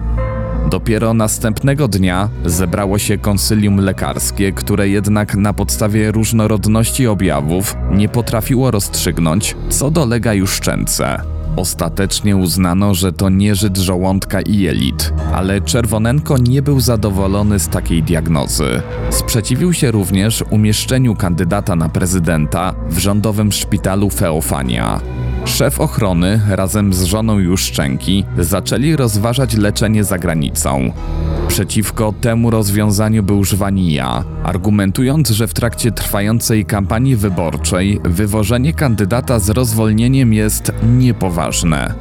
Dopiero 0.69 1.13
następnego 1.13 1.88
dnia 1.88 2.29
zebrało 2.45 2.97
się 2.97 3.17
konsylium 3.17 3.77
lekarskie, 3.77 4.51
które 4.51 4.89
jednak 4.89 5.35
na 5.35 5.53
podstawie 5.53 6.11
różnorodności 6.11 7.07
objawów 7.07 7.75
nie 7.91 8.09
potrafiło 8.09 8.71
rozstrzygnąć, 8.71 9.55
co 9.69 9.91
dolega 9.91 10.33
Juszczęce. 10.33 11.21
Ostatecznie 11.55 12.35
uznano, 12.38 12.93
że 12.93 13.13
to 13.13 13.29
nieżyt 13.29 13.77
żołądka 13.77 14.41
i 14.41 14.57
jelit, 14.57 15.13
ale 15.33 15.61
Czerwonenko 15.61 16.38
nie 16.38 16.61
był 16.61 16.79
zadowolony 16.79 17.59
z 17.59 17.67
takiej 17.67 18.03
diagnozy. 18.03 18.81
Sprzeciwił 19.09 19.73
się 19.73 19.91
również 19.91 20.43
umieszczeniu 20.49 21.15
kandydata 21.15 21.75
na 21.75 21.89
prezydenta 21.89 22.75
w 22.89 22.97
rządowym 22.97 23.51
szpitalu 23.51 24.09
Feofania. 24.09 25.01
Szef 25.46 25.79
ochrony 25.79 26.41
razem 26.50 26.93
z 26.93 27.03
żoną 27.03 27.39
Juszczenki 27.39 28.25
zaczęli 28.38 28.96
rozważać 28.96 29.58
leczenie 29.58 30.03
za 30.03 30.17
granicą. 30.17 30.91
Przeciwko 31.48 32.13
temu 32.22 32.50
rozwiązaniu 32.50 33.24
był 33.24 33.43
Żwanija, 33.43 34.24
argumentując, 34.43 35.29
że 35.29 35.48
w 35.48 35.53
trakcie 35.53 35.91
trwającej 35.91 36.65
kampanii 36.65 37.15
wyborczej 37.15 38.00
wywożenie 38.03 38.74
kandydata 38.74 39.39
z 39.39 39.50
rozwolnieniem 39.50 40.34
jest 40.34 40.72
niepoważne. 40.98 41.93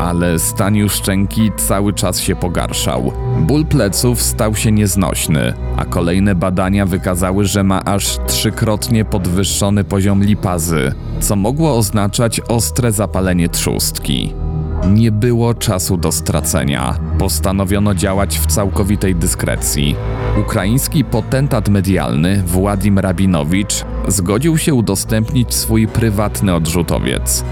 Ale 0.00 0.38
stan 0.38 0.76
Juszczenki 0.76 1.50
cały 1.56 1.92
czas 1.92 2.20
się 2.20 2.36
pogarszał. 2.36 3.12
Ból 3.40 3.66
pleców 3.66 4.22
stał 4.22 4.54
się 4.54 4.72
nieznośny, 4.72 5.54
a 5.76 5.84
kolejne 5.84 6.34
badania 6.34 6.86
wykazały, 6.86 7.44
że 7.44 7.64
ma 7.64 7.84
aż 7.84 8.18
trzykrotnie 8.26 9.04
podwyższony 9.04 9.84
poziom 9.84 10.24
lipazy, 10.24 10.92
co 11.20 11.36
mogło 11.36 11.76
oznaczać 11.76 12.40
ostre 12.40 12.92
zapalenie 12.92 13.48
trzustki. 13.48 14.34
Nie 14.88 15.12
było 15.12 15.54
czasu 15.54 15.96
do 15.96 16.12
stracenia. 16.12 16.98
Postanowiono 17.18 17.94
działać 17.94 18.38
w 18.38 18.46
całkowitej 18.46 19.14
dyskrecji. 19.14 19.96
Ukraiński 20.40 21.04
potentat 21.04 21.68
medialny 21.68 22.42
Władim 22.46 22.98
Rabinowicz 22.98 23.84
zgodził 24.08 24.58
się 24.58 24.74
udostępnić 24.74 25.54
swój 25.54 25.88
prywatny 25.88 26.54
odrzutowiec. 26.54 27.44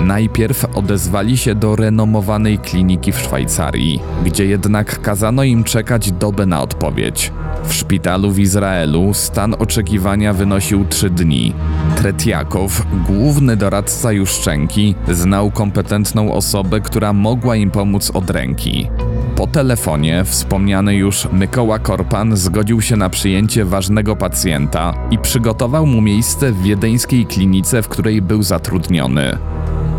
Najpierw 0.00 0.76
odezwali 0.76 1.36
się 1.36 1.54
do 1.54 1.76
renomowanej 1.76 2.58
kliniki 2.58 3.12
w 3.12 3.18
Szwajcarii, 3.18 4.00
gdzie 4.24 4.46
jednak 4.46 5.00
kazano 5.00 5.42
im 5.44 5.64
czekać 5.64 6.12
dobę 6.12 6.46
na 6.46 6.62
odpowiedź. 6.62 7.32
W 7.64 7.74
szpitalu 7.74 8.30
w 8.30 8.38
Izraelu 8.38 9.14
stan 9.14 9.54
oczekiwania 9.58 10.32
wynosił 10.32 10.84
trzy 10.84 11.10
dni. 11.10 11.52
Tretiakow, 11.96 12.86
główny 13.06 13.56
doradca 13.56 14.12
Juszczenki, 14.12 14.94
znał 15.08 15.50
kompetentną 15.50 16.32
osobę, 16.32 16.80
która 16.80 17.12
mogła 17.12 17.56
im 17.56 17.70
pomóc 17.70 18.10
od 18.14 18.30
ręki. 18.30 18.88
Po 19.36 19.46
telefonie 19.46 20.24
wspomniany 20.24 20.94
już 20.94 21.28
Mykoła 21.32 21.78
Korpan 21.78 22.36
zgodził 22.36 22.80
się 22.80 22.96
na 22.96 23.10
przyjęcie 23.10 23.64
ważnego 23.64 24.16
pacjenta 24.16 24.94
i 25.10 25.18
przygotował 25.18 25.86
mu 25.86 26.00
miejsce 26.00 26.52
w 26.52 26.62
wiedeńskiej 26.62 27.26
klinice, 27.26 27.82
w 27.82 27.88
której 27.88 28.22
był 28.22 28.42
zatrudniony. 28.42 29.38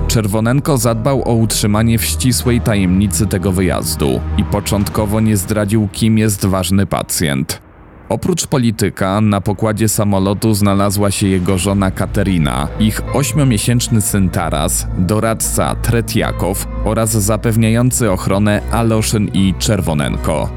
Czerwonenko 0.07 0.77
zadbał 0.77 1.29
o 1.29 1.33
utrzymanie 1.33 1.98
w 1.98 2.05
ścisłej 2.05 2.62
tajemnicy 2.62 3.27
tego 3.27 3.51
wyjazdu 3.51 4.22
i 4.38 4.43
początkowo 4.43 5.19
nie 5.19 5.38
zdradził, 5.38 5.88
kim 5.91 6.17
jest 6.17 6.45
ważny 6.45 6.86
pacjent. 6.86 7.62
Oprócz 8.10 8.48
polityka, 8.48 9.22
na 9.22 9.41
pokładzie 9.41 9.89
samolotu 9.89 10.53
znalazła 10.53 11.12
się 11.12 11.27
jego 11.27 11.57
żona 11.57 11.91
Katerina, 11.91 12.67
ich 12.79 13.15
ośmiomiesięczny 13.15 14.01
syn 14.01 14.29
Taras, 14.29 14.88
doradca 14.98 15.75
Tretiakow 15.75 16.67
oraz 16.86 17.12
zapewniający 17.12 18.12
ochronę 18.12 18.62
Aloszyn 18.72 19.27
i 19.33 19.53
Czerwonenko. 19.60 20.50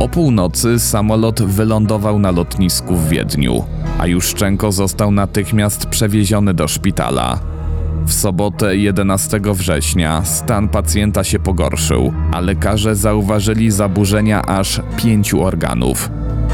O 0.00 0.08
północy 0.08 0.78
samolot 0.78 1.42
wylądował 1.42 2.18
na 2.18 2.30
lotnisku 2.30 2.96
w 2.96 3.08
Wiedniu, 3.08 3.64
a 3.98 4.06
Juszczenko 4.06 4.72
został 4.72 5.10
natychmiast 5.10 5.86
przewieziony 5.86 6.54
do 6.54 6.68
szpitala. 6.68 7.57
W 8.06 8.12
sobotę 8.12 8.76
11 8.76 9.40
września 9.44 10.24
stan 10.24 10.68
pacjenta 10.68 11.24
się 11.24 11.38
pogorszył, 11.38 12.12
a 12.32 12.40
lekarze 12.40 12.96
zauważyli 12.96 13.70
zaburzenia 13.70 14.42
aż 14.42 14.80
pięciu 14.96 15.42
organów. 15.42 16.10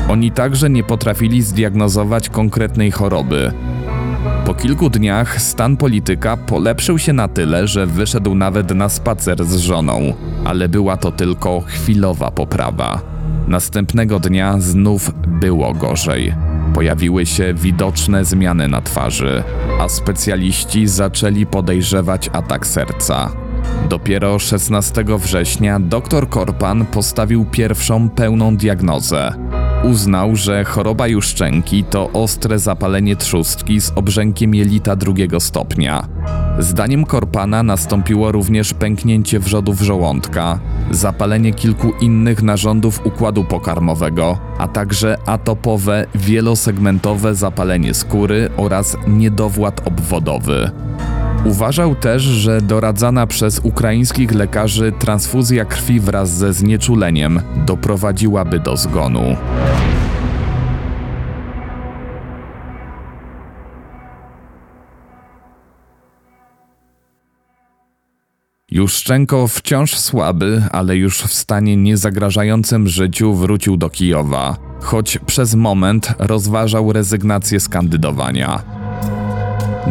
Oni 0.08 0.30
także 0.30 0.70
nie 0.70 0.84
potrafili 0.84 1.42
zdiagnozować 1.42 2.28
konkretnej 2.28 2.90
choroby. 2.90 3.52
Po 4.46 4.54
kilku 4.54 4.90
dniach 4.90 5.42
stan 5.42 5.76
polityka 5.76 6.36
polepszył 6.36 6.98
się 6.98 7.12
na 7.12 7.28
tyle, 7.28 7.68
że 7.68 7.86
wyszedł 7.86 8.34
nawet 8.34 8.74
na 8.74 8.88
spacer 8.88 9.44
z 9.44 9.56
żoną, 9.56 10.14
ale 10.44 10.68
była 10.68 10.96
to 10.96 11.12
tylko 11.12 11.60
chwilowa 11.60 12.30
poprawa. 12.30 13.00
Następnego 13.48 14.20
dnia 14.20 14.60
znów 14.60 15.10
było 15.26 15.74
gorzej. 15.74 16.34
Pojawiły 16.75 17.26
się 17.26 17.54
widoczne 17.54 18.25
zmiany 18.25 18.69
na 18.69 18.81
twarzy, 18.81 19.43
a 19.81 19.88
specjaliści 19.88 20.87
zaczęli 20.87 21.47
podejrzewać 21.47 22.31
atak 22.33 22.66
serca. 22.66 23.33
Dopiero 23.88 24.38
16 24.38 25.04
września 25.19 25.81
dr 25.81 26.28
Korpan 26.28 26.87
postawił 26.87 27.45
pierwszą 27.45 28.09
pełną 28.09 28.57
diagnozę. 28.57 29.35
Uznał, 29.85 30.37
że 30.37 30.64
choroba 30.64 31.09
juszczenki 31.09 31.85
to 31.85 32.11
ostre 32.12 32.59
zapalenie 32.59 33.16
trzustki 33.16 33.81
z 33.81 33.93
obrzękiem 33.97 34.54
jelita 34.54 34.97
drugiego 34.97 35.40
stopnia. 35.40 36.09
Zdaniem 36.59 37.04
Korpana 37.04 37.62
nastąpiło 37.62 38.33
również 38.33 38.75
pęknięcie 38.75 39.40
wrzodów 39.40 39.81
żołądka, 39.81 40.59
zapalenie 40.90 41.52
kilku 41.52 41.92
innych 42.00 42.42
narządów 42.42 43.06
układu 43.06 43.44
pokarmowego, 43.44 44.38
a 44.58 44.68
także 44.68 45.16
atopowe, 45.26 46.06
wielosegmentowe 46.14 47.34
zapalenie 47.34 47.94
skóry 47.94 48.50
oraz 48.56 48.96
niedowład 49.06 49.88
obwodowy. 49.88 50.70
Uważał 51.44 51.94
też, 51.94 52.22
że 52.22 52.60
doradzana 52.60 53.26
przez 53.26 53.58
ukraińskich 53.58 54.32
lekarzy 54.32 54.92
transfuzja 54.98 55.64
krwi 55.64 56.00
wraz 56.00 56.30
ze 56.30 56.52
znieczuleniem 56.52 57.40
doprowadziłaby 57.66 58.58
do 58.60 58.76
zgonu. 58.76 59.36
Juszczenko 68.75 69.49
wciąż 69.49 69.99
słaby, 69.99 70.62
ale 70.73 70.97
już 70.97 71.23
w 71.23 71.35
stanie 71.35 71.76
niezagrażającym 71.76 72.88
życiu 72.88 73.35
wrócił 73.35 73.76
do 73.76 73.90
Kijowa, 73.90 74.57
choć 74.81 75.19
przez 75.26 75.54
moment 75.54 76.14
rozważał 76.19 76.93
rezygnację 76.93 77.61
z 77.61 77.69
kandydowania. 77.69 78.62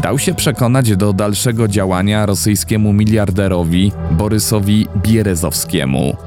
Dał 0.02 0.20
się 0.20 0.34
przekonać 0.34 0.96
do 0.96 1.13
dalszego 1.13 1.68
działania 1.68 2.25
rosyjskiemu 2.25 2.94
miliarderowi 2.94 3.92
Borysowi 4.12 4.88
Bierezowskiemu. 4.98 6.18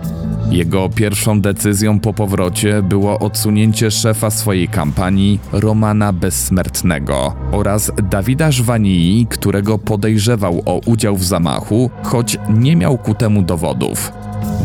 Jego 0.51 0.89
pierwszą 0.89 1.41
decyzją 1.41 2.01
po 2.01 2.13
powrocie 2.13 2.83
było 2.83 3.19
odsunięcie 3.19 3.91
szefa 3.91 4.31
swojej 4.31 4.69
kampanii, 4.69 5.41
Romana 5.53 6.13
Bezsmertnego, 6.13 7.35
oraz 7.53 7.93
Dawida 8.11 8.53
Żwanii, 8.53 9.27
którego 9.31 9.79
podejrzewał 9.79 10.63
o 10.65 10.81
udział 10.87 11.17
w 11.17 11.25
zamachu, 11.25 11.91
choć 12.03 12.39
nie 12.49 12.77
miał 12.77 12.99
ku 12.99 13.15
temu 13.15 13.43
dowodów. 13.43 14.13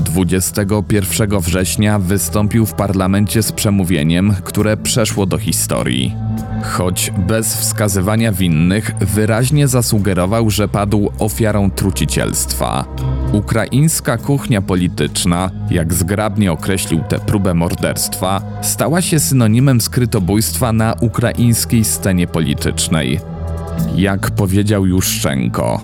21 0.06 1.40
września 1.40 2.00
wystąpił 2.00 2.66
w 2.66 2.74
parlamencie 2.74 3.44
z 3.44 3.52
przemówieniem, 3.52 4.36
które 4.44 4.78
przeszło 4.78 5.26
do 5.26 5.38
historii. 5.38 6.16
Choć 6.64 7.12
bez 7.28 7.56
wskazywania 7.56 8.32
winnych, 8.32 8.92
wyraźnie 9.00 9.68
zasugerował, 9.68 10.50
że 10.50 10.68
padł 10.68 11.12
ofiarą 11.20 11.72
trucicielstwa. 11.72 12.86
Ukraińska 13.34 14.18
kuchnia 14.18 14.62
polityczna, 14.62 15.52
jak 15.70 15.94
zgrabnie 15.94 16.52
określił 16.52 17.02
tę 17.10 17.20
próbę 17.20 17.54
morderstwa, 17.54 18.42
stała 18.62 19.02
się 19.02 19.20
synonimem 19.20 19.82
skrytobójstwa 19.82 20.74
na 20.74 20.96
ukraińskiej 21.02 21.84
scenie 21.86 22.28
politycznej. 22.28 23.20
Jak 23.96 24.32
powiedział 24.32 24.86
Juszczenko, 24.86 25.82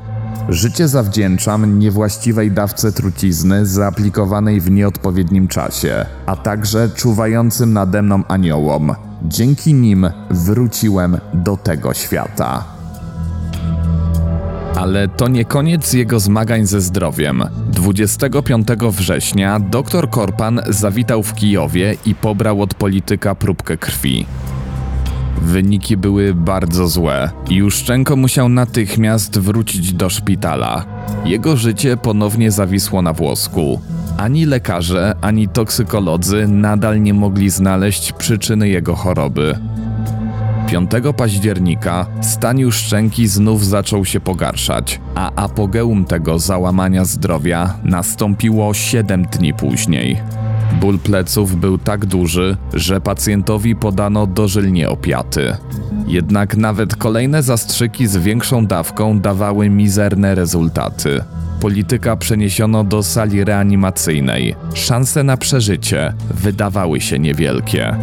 Życie 0.50 0.88
zawdzięczam 0.88 1.80
niewłaściwej 1.80 2.52
dawce 2.52 2.92
trucizny 2.92 3.66
zaaplikowanej 3.66 4.62
w 4.62 4.72
nieodpowiednim 4.72 5.48
czasie, 5.48 6.06
a 6.26 6.36
także 6.36 6.90
czuwającym 6.96 7.74
nade 7.74 8.02
mną 8.02 8.24
aniołom. 8.28 8.96
Dzięki 9.24 9.74
nim 9.74 10.10
wróciłem 10.32 11.18
do 11.34 11.58
tego 11.58 11.94
świata. 11.94 12.77
Ale 14.78 15.08
to 15.08 15.28
nie 15.28 15.46
koniec 15.46 15.94
jego 15.94 16.20
zmagań 16.20 16.66
ze 16.66 16.82
zdrowiem. 16.82 17.44
25 17.72 18.68
września 18.92 19.60
dr 19.60 20.10
Korpan 20.10 20.62
zawitał 20.70 21.24
w 21.24 21.34
Kijowie 21.34 21.96
i 22.06 22.16
pobrał 22.16 22.62
od 22.62 22.74
polityka 22.74 23.36
próbkę 23.36 23.78
krwi. 23.78 24.26
Wyniki 25.42 25.98
były 25.98 26.34
bardzo 26.34 26.88
złe 26.88 27.30
Juszczenko 27.50 28.16
musiał 28.16 28.50
natychmiast 28.50 29.40
wrócić 29.40 29.94
do 29.94 30.10
szpitala. 30.10 30.86
Jego 31.26 31.58
życie 31.58 31.98
ponownie 31.98 32.52
zawisło 32.52 33.02
na 33.02 33.14
włosku. 33.14 33.82
Ani 34.18 34.46
lekarze, 34.46 35.16
ani 35.22 35.48
toksykolodzy 35.48 36.48
nadal 36.48 37.02
nie 37.02 37.14
mogli 37.14 37.50
znaleźć 37.50 38.12
przyczyny 38.12 38.70
jego 38.70 38.96
choroby. 38.96 39.60
5 40.68 40.92
października 41.18 42.06
stan 42.22 42.60
Juszczenki 42.60 43.28
znów 43.28 43.66
zaczął 43.66 44.06
się 44.06 44.20
pogarszać, 44.20 45.02
a 45.16 45.32
apogeum 45.36 46.06
tego 46.06 46.40
załamania 46.40 47.06
zdrowia 47.06 47.74
nastąpiło 47.84 48.74
7 48.74 49.26
dni 49.26 49.54
później. 49.54 50.18
Ból 50.82 51.00
pleców 51.00 51.56
był 51.56 51.78
tak 51.78 52.06
duży, 52.06 52.58
że 52.74 53.02
pacjentowi 53.02 53.76
podano 53.76 54.28
dożylnie 54.28 54.90
opiaty. 54.90 55.58
Jednak 56.08 56.58
nawet 56.58 56.96
kolejne 56.96 57.44
zastrzyki 57.44 58.08
z 58.08 58.18
większą 58.18 58.66
dawką 58.66 59.20
dawały 59.20 59.70
mizerne 59.70 60.36
rezultaty. 60.36 61.24
Polityka 61.62 62.16
przeniesiono 62.16 62.84
do 62.84 63.04
sali 63.04 63.44
reanimacyjnej. 63.44 64.56
Szanse 64.74 65.24
na 65.24 65.38
przeżycie 65.38 66.14
wydawały 66.30 67.02
się 67.02 67.20
niewielkie. 67.20 67.96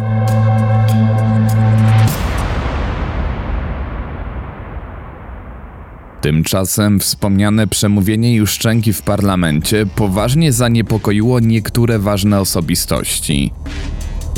Tymczasem 6.25 6.99
wspomniane 6.99 7.67
przemówienie 7.67 8.35
Juszczenki 8.35 8.93
w 8.93 9.01
parlamencie 9.01 9.85
poważnie 9.95 10.53
zaniepokoiło 10.53 11.39
niektóre 11.39 11.99
ważne 11.99 12.39
osobistości. 12.39 13.51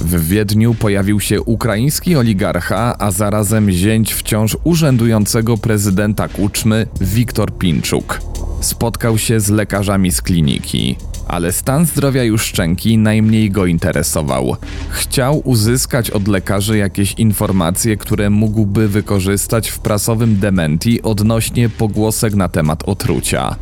W 0.01 0.27
Wiedniu 0.27 0.75
pojawił 0.75 1.19
się 1.19 1.41
ukraiński 1.41 2.15
oligarcha, 2.15 2.95
a 2.99 3.11
zarazem 3.11 3.71
zięć 3.71 4.13
wciąż 4.13 4.57
urzędującego 4.63 5.57
prezydenta 5.57 6.27
Kuczmy 6.27 6.87
Wiktor 7.01 7.57
Pinczuk. 7.57 8.21
Spotkał 8.61 9.17
się 9.17 9.39
z 9.39 9.49
lekarzami 9.49 10.11
z 10.11 10.21
kliniki 10.21 10.95
ale 11.27 11.51
stan 11.51 11.85
zdrowia 11.85 12.23
Juszczenki 12.23 12.97
najmniej 12.97 13.51
go 13.51 13.65
interesował. 13.65 14.55
Chciał 14.89 15.41
uzyskać 15.43 16.11
od 16.11 16.27
lekarzy 16.27 16.77
jakieś 16.77 17.13
informacje, 17.13 17.97
które 17.97 18.29
mógłby 18.29 18.87
wykorzystać 18.87 19.69
w 19.69 19.79
prasowym 19.79 20.39
dementi 20.39 21.01
odnośnie 21.01 21.69
pogłosek 21.69 22.35
na 22.35 22.49
temat 22.49 22.83
otrucia. 22.89 23.55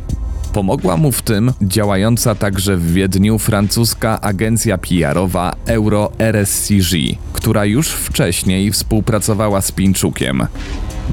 Pomogła 0.52 0.96
mu 0.96 1.12
w 1.12 1.22
tym 1.22 1.52
działająca 1.62 2.34
także 2.34 2.76
w 2.76 2.92
Wiedniu 2.92 3.38
francuska 3.38 4.20
agencja 4.20 4.78
PR-owa 4.78 5.52
Euro 5.66 6.12
RSCG, 6.18 7.18
która 7.46 7.64
już 7.64 7.88
wcześniej 7.88 8.72
współpracowała 8.72 9.60
z 9.60 9.72
Pinczukiem. 9.72 10.46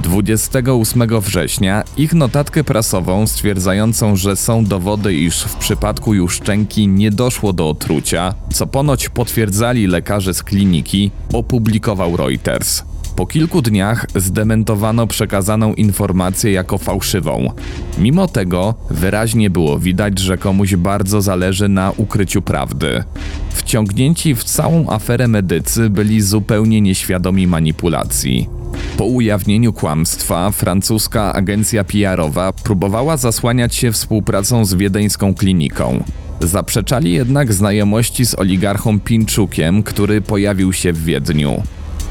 28 0.04 1.22
września 1.22 1.84
ich 1.98 2.14
notatkę 2.14 2.64
prasową 2.64 3.28
stwierdzającą, 3.28 4.16
że 4.16 4.36
są 4.36 4.66
dowody, 4.66 5.14
iż 5.14 5.44
w 5.44 5.56
przypadku 5.56 6.14
Juszczenki 6.14 6.88
nie 6.88 7.12
doszło 7.12 7.54
do 7.54 7.70
otrucia, 7.70 8.34
co 8.54 8.68
ponoć 8.68 9.10
potwierdzali 9.10 9.88
lekarze 9.88 10.34
z 10.34 10.44
kliniki, 10.44 11.12
opublikował 11.34 12.18
Reuters. 12.18 12.84
Po 13.16 13.28
kilku 13.28 13.62
dniach 13.62 14.06
zdementowano 14.16 15.08
przekazaną 15.08 15.74
informację 15.74 16.52
jako 16.52 16.78
fałszywą. 16.78 17.50
Mimo 17.98 18.28
tego 18.28 18.76
wyraźnie 18.90 19.50
było 19.50 19.80
widać, 19.80 20.20
że 20.20 20.38
komuś 20.38 20.76
bardzo 20.76 21.22
zależy 21.22 21.70
na 21.70 21.92
ukryciu 21.98 22.42
prawdy. 22.42 23.04
Wciągnięci 23.50 24.36
w 24.36 24.44
całą 24.44 24.90
aferę 24.90 25.28
medycy 25.28 25.90
byli 25.90 26.22
zupełnie 26.22 26.82
nieświadomi 26.82 27.48
manipulacji. 27.48 28.50
Po 28.98 29.06
ujawnieniu 29.06 29.74
kłamstwa 29.74 30.52
francuska 30.52 31.34
agencja 31.34 31.84
PR-owa 31.84 32.54
próbowała 32.54 33.18
zasłaniać 33.18 33.76
się 33.76 33.92
współpracą 33.92 34.66
z 34.66 34.74
wiedeńską 34.74 35.34
kliniką. 35.36 36.04
Zaprzeczali 36.40 37.12
jednak 37.12 37.54
znajomości 37.54 38.26
z 38.26 38.40
oligarchą 38.40 39.00
Pinczukiem, 39.00 39.84
który 39.84 40.22
pojawił 40.22 40.74
się 40.74 40.94
w 40.94 41.04
Wiedniu. 41.04 41.64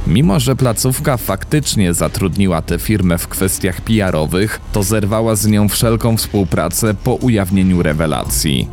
Mimo, 0.07 0.41
że 0.41 0.57
placówka 0.57 1.17
faktycznie 1.17 1.95
zatrudniła 1.95 2.63
tę 2.63 2.79
firmę 2.79 3.19
w 3.19 3.29
kwestiach 3.29 3.81
PR-owych, 3.81 4.61
to 4.73 4.83
zerwała 4.83 5.37
z 5.37 5.47
nią 5.47 5.69
wszelką 5.69 6.17
współpracę 6.17 6.95
po 6.95 7.15
ujawnieniu 7.15 7.83
rewelacji. 7.83 8.69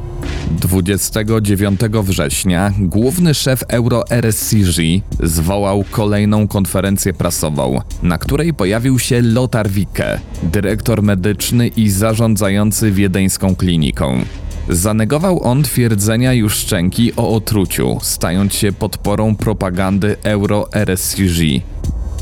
29 0.52 1.82
września 2.04 2.74
główny 2.80 3.34
szef 3.34 3.63
Euro 3.68 4.10
RSCG 4.10 4.82
zwołał 5.24 5.86
kolejną 5.92 6.48
konferencję 6.48 7.13
prasową, 7.13 7.82
na 8.04 8.18
której 8.18 8.54
pojawił 8.54 9.00
się 9.00 9.22
Lothar 9.22 9.70
Wicke, 9.70 10.20
dyrektor 10.44 11.04
medyczny 11.04 11.68
i 11.68 11.89
zarządzający 11.89 12.92
wiedeńską 12.92 13.56
kliniką. 13.56 14.24
Zanegował 14.69 15.43
on 15.43 15.63
twierdzenia 15.63 16.34
Juszczenki 16.34 17.15
o 17.15 17.29
otruciu, 17.29 17.97
stając 18.01 18.53
się 18.53 18.71
podporą 18.71 19.36
propagandy 19.36 20.15
Euro 20.23 20.67
RSCG. 20.73 21.62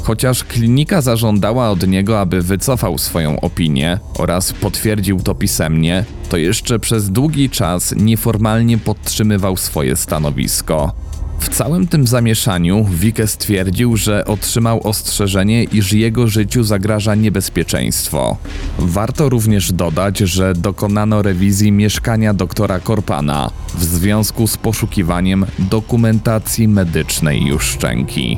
Chociaż 0.03 0.43
klinika 0.43 1.01
zażądała 1.01 1.69
od 1.69 1.87
niego, 1.87 2.19
aby 2.19 2.41
wycofał 2.41 2.97
swoją 2.97 3.39
opinię 3.39 3.99
oraz 4.17 4.53
potwierdził 4.53 5.19
to 5.19 5.35
pisemnie, 5.35 6.05
to 6.29 6.37
jeszcze 6.37 6.79
przez 6.79 7.09
długi 7.09 7.49
czas 7.49 7.95
nieformalnie 7.97 8.77
podtrzymywał 8.77 9.57
swoje 9.57 9.95
stanowisko. 9.95 11.06
W 11.39 11.49
całym 11.49 11.87
tym 11.87 12.07
zamieszaniu 12.07 12.85
Wike 12.91 13.27
stwierdził, 13.27 13.97
że 13.97 14.25
otrzymał 14.25 14.87
ostrzeżenie, 14.87 15.63
iż 15.63 15.93
jego 15.93 16.27
życiu 16.27 16.63
zagraża 16.63 17.15
niebezpieczeństwo. 17.15 18.37
Warto 18.79 19.29
również 19.29 19.71
dodać, 19.71 20.17
że 20.17 20.53
dokonano 20.53 21.21
rewizji 21.21 21.71
mieszkania 21.71 22.33
doktora 22.33 22.79
Korpana 22.79 23.51
w 23.77 23.83
związku 23.83 24.47
z 24.47 24.57
poszukiwaniem 24.57 25.45
dokumentacji 25.59 26.67
medycznej 26.67 27.45
Juszczenki. 27.45 28.37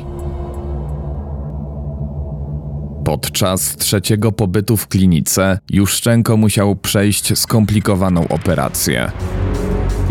Podczas 3.04 3.76
trzeciego 3.76 4.32
pobytu 4.32 4.76
w 4.76 4.88
klinice 4.88 5.58
Juszczenko 5.70 6.36
musiał 6.36 6.76
przejść 6.76 7.38
skomplikowaną 7.38 8.28
operację. 8.28 9.12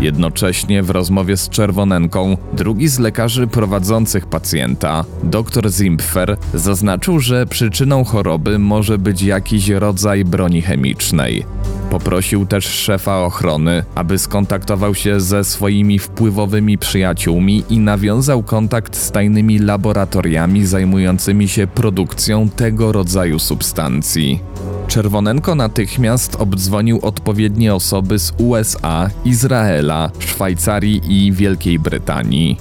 Jednocześnie 0.00 0.82
w 0.82 0.90
rozmowie 0.90 1.36
z 1.36 1.48
Czerwonenką 1.48 2.36
drugi 2.52 2.88
z 2.88 2.98
lekarzy 2.98 3.46
prowadzących 3.46 4.26
pacjenta, 4.26 5.04
dr 5.22 5.70
Zimpfer, 5.70 6.36
zaznaczył, 6.54 7.20
że 7.20 7.46
przyczyną 7.46 8.04
choroby 8.04 8.58
może 8.58 8.98
być 8.98 9.22
jakiś 9.22 9.68
rodzaj 9.68 10.24
broni 10.24 10.62
chemicznej. 10.62 11.44
Poprosił 11.90 12.46
też 12.46 12.64
szefa 12.64 13.18
ochrony, 13.18 13.84
aby 13.94 14.18
skontaktował 14.18 14.94
się 14.94 15.20
ze 15.20 15.44
swoimi 15.44 15.98
wpływowymi 15.98 16.78
przyjaciółmi 16.78 17.64
i 17.70 17.78
nawiązał 17.78 18.42
kontakt 18.42 18.96
z 18.96 19.10
tajnymi 19.10 19.58
laboratoriami 19.58 20.66
zajmującymi 20.66 21.48
się 21.48 21.66
produkcją 21.66 22.48
tego 22.48 22.92
rodzaju 22.92 23.38
substancji. 23.38 24.40
Czerwonenko 24.90 25.54
natychmiast 25.54 26.36
obdzwonił 26.36 26.98
odpowiednie 27.02 27.74
osoby 27.74 28.18
z 28.18 28.32
USA, 28.38 29.10
Izraela, 29.24 30.10
Szwajcarii 30.18 31.00
i 31.08 31.32
Wielkiej 31.32 31.78
Brytanii. 31.78 32.56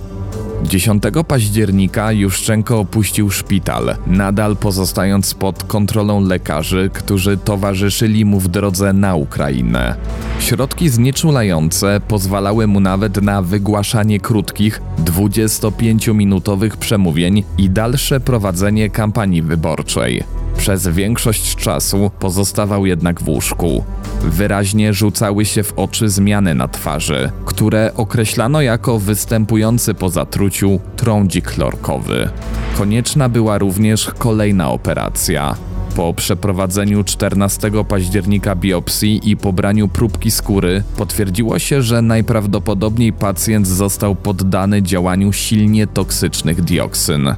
10 0.63 1.03
października 1.27 2.11
Juszczenko 2.11 2.79
opuścił 2.79 3.29
szpital, 3.29 3.95
nadal 4.07 4.57
pozostając 4.57 5.33
pod 5.33 5.63
kontrolą 5.63 6.21
lekarzy, 6.21 6.89
którzy 6.93 7.37
towarzyszyli 7.37 8.25
mu 8.25 8.39
w 8.39 8.47
drodze 8.47 8.93
na 8.93 9.15
Ukrainę. 9.15 9.95
Środki 10.39 10.89
znieczulające 10.89 12.01
pozwalały 12.07 12.67
mu 12.67 12.79
nawet 12.79 13.21
na 13.21 13.41
wygłaszanie 13.41 14.19
krótkich, 14.19 14.81
25-minutowych 15.05 16.77
przemówień 16.77 17.43
i 17.57 17.69
dalsze 17.69 18.19
prowadzenie 18.19 18.89
kampanii 18.89 19.41
wyborczej. 19.41 20.23
Przez 20.59 20.87
większość 20.87 21.55
czasu 21.55 22.11
pozostawał 22.19 22.85
jednak 22.85 23.21
w 23.21 23.29
łóżku. 23.29 23.83
Wyraźnie 24.21 24.93
rzucały 24.93 25.45
się 25.45 25.63
w 25.63 25.73
oczy 25.79 26.09
zmiany 26.09 26.55
na 26.55 26.67
twarzy, 26.67 27.31
które 27.45 27.91
określano 27.95 28.61
jako 28.61 28.99
występujący 28.99 29.93
po 29.93 30.09
zatruciu 30.09 30.79
trądzik 30.95 31.47
chlorkowy. 31.47 32.29
Konieczna 32.77 33.29
była 33.29 33.57
również 33.57 34.11
kolejna 34.17 34.71
operacja. 34.71 35.55
Po 35.95 36.13
przeprowadzeniu 36.13 37.03
14 37.03 37.71
października 37.87 38.55
biopsji 38.55 39.29
i 39.29 39.37
pobraniu 39.37 39.87
próbki 39.87 40.31
skóry 40.31 40.83
potwierdziło 40.97 41.59
się, 41.59 41.81
że 41.81 42.01
najprawdopodobniej 42.01 43.13
pacjent 43.13 43.67
został 43.67 44.15
poddany 44.15 44.83
działaniu 44.83 45.33
silnie 45.33 45.87
toksycznych 45.87 46.61
dioksyn. 46.61 47.35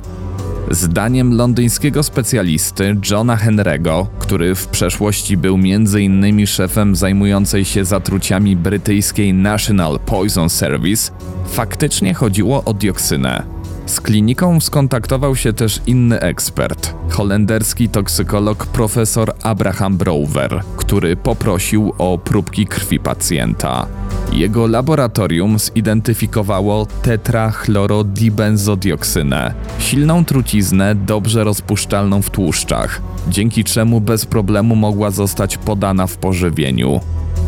Zdaniem 0.71 1.33
londyńskiego 1.33 2.03
specjalisty 2.03 2.97
Johna 3.11 3.37
Henry'ego, 3.37 4.05
który 4.19 4.55
w 4.55 4.67
przeszłości 4.67 5.37
był 5.37 5.55
m.in. 5.55 6.47
szefem 6.47 6.95
zajmującej 6.95 7.65
się 7.65 7.85
zatruciami 7.85 8.55
brytyjskiej 8.55 9.33
National 9.33 9.99
Poison 9.99 10.49
Service, 10.49 11.11
faktycznie 11.47 12.13
chodziło 12.13 12.63
o 12.63 12.73
dioksynę. 12.73 13.43
Z 13.85 14.01
kliniką 14.01 14.59
skontaktował 14.59 15.35
się 15.35 15.53
też 15.53 15.81
inny 15.87 16.19
ekspert, 16.19 16.93
holenderski 17.09 17.89
toksykolog 17.89 18.65
profesor 18.65 19.33
Abraham 19.43 19.97
Brower, 19.97 20.61
który 20.77 21.15
poprosił 21.15 21.93
o 21.97 22.17
próbki 22.17 22.65
krwi 22.65 22.99
pacjenta. 22.99 23.87
Jego 24.31 24.67
laboratorium 24.67 25.59
zidentyfikowało 25.59 26.87
tetrachlorodibenzodioksynę, 27.01 29.53
silną 29.79 30.25
truciznę 30.25 30.95
dobrze 30.95 31.43
rozpuszczalną 31.43 32.21
w 32.21 32.29
tłuszczach, 32.29 33.01
dzięki 33.29 33.63
czemu 33.63 34.01
bez 34.01 34.25
problemu 34.25 34.75
mogła 34.75 35.11
zostać 35.11 35.57
podana 35.57 36.07
w 36.07 36.17
pożywieniu. 36.17 36.99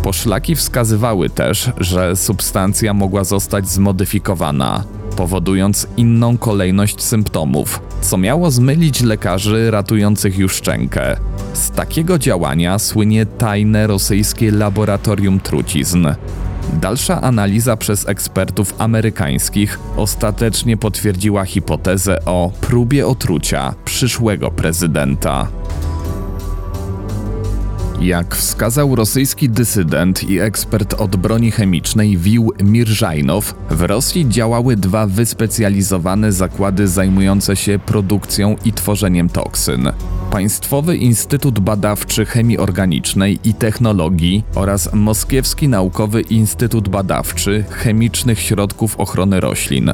Poszlaki 0.04 0.56
wskazywały 0.56 1.30
też, 1.30 1.72
że 1.78 2.16
substancja 2.16 2.94
mogła 2.94 3.24
zostać 3.24 3.70
zmodyfikowana, 3.70 4.84
powodując 5.18 5.88
inną 5.98 6.38
kolejność 6.38 7.02
symptomów, 7.02 7.82
co 8.02 8.18
miało 8.18 8.52
zmylić 8.52 9.02
lekarzy 9.02 9.72
ratujących 9.72 10.38
Juszczenkę. 10.38 11.18
Z 11.54 11.72
takiego 11.72 12.20
działania 12.20 12.80
słynie 12.80 13.26
tajne 13.26 13.88
rosyjskie 13.88 14.52
laboratorium 14.52 15.40
trucizn. 15.40 16.08
Dalsza 16.82 17.22
analiza 17.22 17.78
przez 17.78 18.10
ekspertów 18.10 18.74
amerykańskich 18.78 19.80
ostatecznie 19.98 20.78
potwierdziła 20.78 21.46
hipotezę 21.46 22.26
o 22.26 22.52
próbie 22.62 23.08
otrucia 23.08 23.74
przyszłego 23.86 24.52
prezydenta. 24.52 25.48
Jak 28.02 28.36
wskazał 28.36 28.96
rosyjski 28.96 29.50
dysydent 29.50 30.30
i 30.30 30.40
ekspert 30.40 30.94
od 30.94 31.16
broni 31.16 31.52
chemicznej 31.52 32.18
Wił 32.18 32.52
Mirżajnow, 32.64 33.56
w 33.70 33.82
Rosji 33.82 34.30
działały 34.30 34.76
dwa 34.76 35.08
wyspecjalizowane 35.08 36.32
zakłady 36.32 36.88
zajmujące 36.88 37.56
się 37.56 37.80
produkcją 37.80 38.56
i 38.66 38.74
tworzeniem 38.74 39.30
toksyn. 39.30 39.92
Państwowy 40.32 40.98
Instytut 40.98 41.60
Badawczy 41.60 42.26
Chemii 42.26 42.58
Organicznej 42.58 43.40
i 43.44 43.54
Technologii 43.54 44.44
oraz 44.56 44.94
Moskiewski 44.94 45.68
Naukowy 45.68 46.22
Instytut 46.22 46.90
Badawczy 46.90 47.64
Chemicznych 47.70 48.40
Środków 48.40 49.00
Ochrony 49.00 49.40
Roślin. 49.40 49.94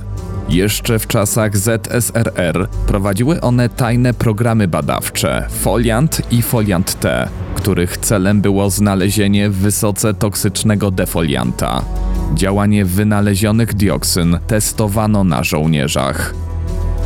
Jeszcze 0.49 0.99
w 0.99 1.07
czasach 1.07 1.57
ZSRR 1.57 2.67
prowadziły 2.87 3.41
one 3.41 3.69
tajne 3.69 4.13
programy 4.13 4.67
badawcze 4.67 5.47
Foliant 5.49 6.21
i 6.31 6.41
Foliant 6.41 6.99
T, 6.99 7.29
których 7.59 7.97
celem 7.97 8.41
było 8.41 8.69
znalezienie 8.69 9.49
wysoce 9.49 10.13
toksycznego 10.13 10.91
defolianta. 10.91 11.81
Działanie 12.33 12.85
wynalezionych 12.85 13.73
dioksyn 13.73 14.39
testowano 14.47 15.23
na 15.23 15.43
żołnierzach. 15.43 16.33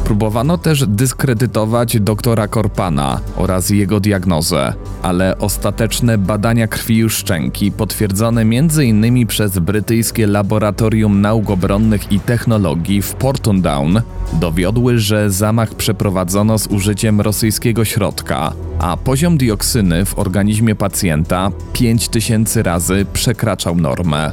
Próbowano 0.03 0.57
też 0.57 0.85
dyskredytować 0.87 1.99
doktora 1.99 2.47
Korpana 2.47 3.19
oraz 3.35 3.69
jego 3.69 3.99
diagnozę, 3.99 4.73
ale 5.01 5.37
ostateczne 5.37 6.17
badania 6.17 6.67
krwi 6.67 7.09
szczęki, 7.09 7.71
potwierdzone 7.71 8.41
m.in. 8.41 9.27
przez 9.27 9.59
brytyjskie 9.59 10.27
Laboratorium 10.27 11.21
Nauk 11.21 11.49
Obronnych 11.49 12.11
i 12.11 12.19
Technologii 12.19 13.01
w 13.01 13.13
Porton 13.13 13.61
Down, 13.61 14.01
dowiodły, 14.33 14.99
że 14.99 15.31
zamach 15.31 15.75
przeprowadzono 15.75 16.57
z 16.57 16.67
użyciem 16.67 17.21
rosyjskiego 17.21 17.85
środka, 17.85 18.53
a 18.79 18.97
poziom 18.97 19.37
dioksyny 19.37 20.05
w 20.05 20.19
organizmie 20.19 20.75
pacjenta 20.75 21.51
5000 21.73 22.63
razy 22.63 23.05
przekraczał 23.13 23.75
normę. 23.75 24.31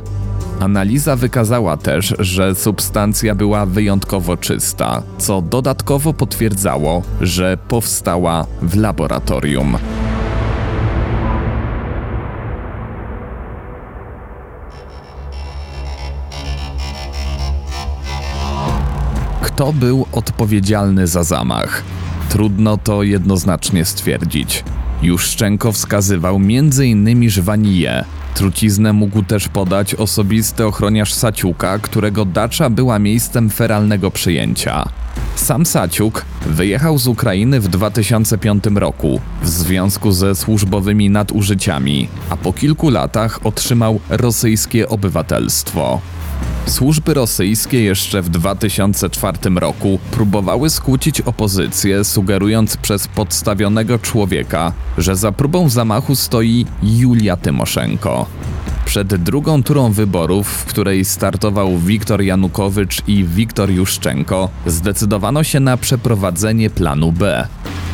Analiza 0.60 1.16
wykazała 1.16 1.76
też, 1.76 2.14
że 2.18 2.54
substancja 2.54 3.34
była 3.34 3.66
wyjątkowo 3.66 4.36
czysta, 4.36 5.02
co 5.18 5.42
dodatkowo 5.42 6.14
potwierdzało, 6.14 7.02
że 7.20 7.58
powstała 7.68 8.46
w 8.62 8.76
laboratorium. 8.76 9.76
Kto 19.42 19.72
był 19.72 20.06
odpowiedzialny 20.12 21.06
za 21.06 21.24
zamach? 21.24 21.82
Trudno 22.28 22.76
to 22.76 23.02
jednoznacznie 23.02 23.84
stwierdzić. 23.84 24.64
Juszczenko 25.02 25.72
wskazywał 25.72 26.36
m.in. 26.36 27.30
Żwaniję, 27.30 28.04
Truciznę 28.34 28.92
mógł 28.92 29.22
też 29.22 29.48
podać 29.48 29.94
osobisty 29.94 30.66
ochroniarz 30.66 31.14
Saciuka, 31.14 31.78
którego 31.78 32.24
dacza 32.24 32.70
była 32.70 32.98
miejscem 32.98 33.50
feralnego 33.50 34.10
przyjęcia. 34.10 34.84
Sam 35.36 35.66
Saciuk 35.66 36.24
wyjechał 36.46 36.98
z 36.98 37.06
Ukrainy 37.06 37.60
w 37.60 37.68
2005 37.68 38.64
roku 38.74 39.20
w 39.42 39.48
związku 39.48 40.12
ze 40.12 40.34
służbowymi 40.34 41.10
nadużyciami, 41.10 42.08
a 42.30 42.36
po 42.36 42.52
kilku 42.52 42.90
latach 42.90 43.40
otrzymał 43.44 44.00
rosyjskie 44.08 44.88
obywatelstwo. 44.88 46.00
Służby 46.66 47.14
rosyjskie 47.14 47.82
jeszcze 47.82 48.22
w 48.22 48.28
2004 48.28 49.38
roku 49.56 49.98
próbowały 50.10 50.70
skłócić 50.70 51.20
opozycję, 51.20 52.04
sugerując 52.04 52.76
przez 52.76 53.08
podstawionego 53.08 53.98
człowieka, 53.98 54.72
że 54.98 55.16
za 55.16 55.32
próbą 55.32 55.68
zamachu 55.68 56.14
stoi 56.16 56.66
Julia 56.82 57.36
Tymoszenko. 57.36 58.26
Przed 58.84 59.14
drugą 59.14 59.62
turą 59.62 59.92
wyborów, 59.92 60.48
w 60.48 60.64
której 60.64 61.04
startował 61.04 61.78
Wiktor 61.78 62.22
Janukowycz 62.22 63.02
i 63.06 63.24
Wiktor 63.24 63.70
Juszczenko, 63.70 64.48
zdecydowano 64.66 65.44
się 65.44 65.60
na 65.60 65.76
przeprowadzenie 65.76 66.70
planu 66.70 67.12
B. 67.12 67.46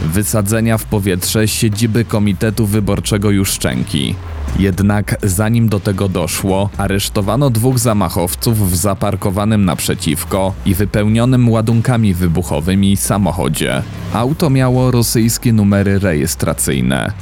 wysadzenia 0.03 0.79
w 0.79 0.85
powietrze 0.85 1.49
siedziby 1.49 2.05
Komitetu 2.05 2.67
Wyborczego 2.67 3.31
Juszczenki. 3.31 4.15
Jednak 4.59 5.17
zanim 5.23 5.69
do 5.69 5.81
tego 5.81 6.09
doszło, 6.09 6.71
aresztowano 6.77 7.51
dwóch 7.51 7.79
zamachowców 7.79 8.71
w 8.71 8.77
zaparkowanym 8.77 9.65
naprzeciwko 9.65 10.53
i 10.67 10.75
wypełnionym 10.75 11.49
ładunkami 11.49 12.15
wybuchowymi 12.15 12.97
samochodzie. 12.97 13.83
Auto 14.13 14.51
miało 14.51 14.91
rosyjskie 14.91 15.53
numery 15.53 15.99
rejestracyjne. 15.99 17.13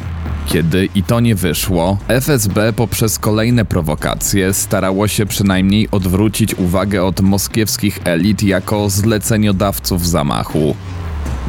Kiedy 0.47 0.89
i 0.95 1.03
to 1.03 1.21
nie 1.21 1.35
wyszło, 1.35 1.99
FSB 2.09 2.73
poprzez 2.73 3.19
kolejne 3.19 3.65
prowokacje 3.65 4.55
starało 4.55 5.09
się 5.09 5.27
przynajmniej 5.27 5.89
odwrócić 5.91 6.55
uwagę 6.55 7.05
od 7.05 7.21
moskiewskich 7.21 8.01
elit 8.05 8.43
jako 8.43 8.91
zleceniodawców 8.91 10.07
zamachu. 10.07 10.77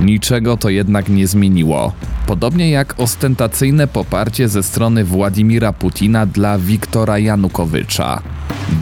Niczego 0.02 0.58
to 0.58 0.70
jednak 0.70 1.10
nie 1.10 1.28
zmieniło. 1.28 1.94
Podobnie 2.28 2.70
jak 2.70 3.00
ostentacyjne 3.00 3.88
poparcie 3.88 4.50
ze 4.50 4.64
strony 4.64 5.04
Władimira 5.04 5.74
Putina 5.74 6.26
dla 6.26 6.58
Wiktora 6.58 7.20
Janukowycza. 7.20 8.22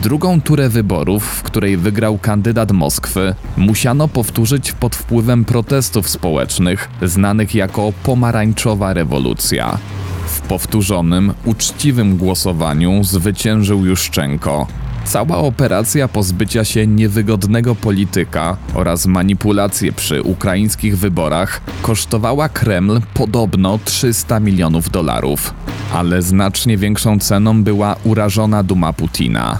Drugą 0.02 0.40
turę 0.40 0.68
wyborów, 0.68 1.24
w 1.24 1.42
której 1.42 1.76
wygrał 1.76 2.18
kandydat 2.18 2.72
Moskwy, 2.72 3.34
musiano 3.56 4.08
powtórzyć 4.08 4.72
pod 4.72 4.96
wpływem 4.96 5.44
protestów 5.44 6.08
społecznych, 6.08 6.90
znanych 7.02 7.54
jako 7.54 7.92
pomarańczowa 8.02 8.92
rewolucja. 8.92 9.78
W 10.26 10.40
powtórzonym, 10.40 11.32
uczciwym 11.44 12.16
głosowaniu 12.16 13.04
zwyciężył 13.04 13.86
Juszczenko. 13.86 14.66
Cała 15.04 15.36
operacja 15.36 16.08
pozbycia 16.08 16.64
się 16.64 16.86
niewygodnego 16.86 17.74
polityka 17.74 18.56
oraz 18.74 19.06
manipulacje 19.06 19.92
przy 19.92 20.22
ukraińskich 20.22 20.98
wyborach 20.98 21.60
kosztowała 21.82 22.48
Kreml 22.48 23.00
podobno 23.14 23.78
300 23.84 24.40
milionów 24.40 24.90
dolarów. 24.90 25.54
Ale 25.92 26.22
znacznie 26.22 26.76
większą 26.76 27.18
ceną 27.18 27.62
była 27.62 27.96
urażona 28.04 28.62
duma 28.62 28.92
Putina. 28.92 29.58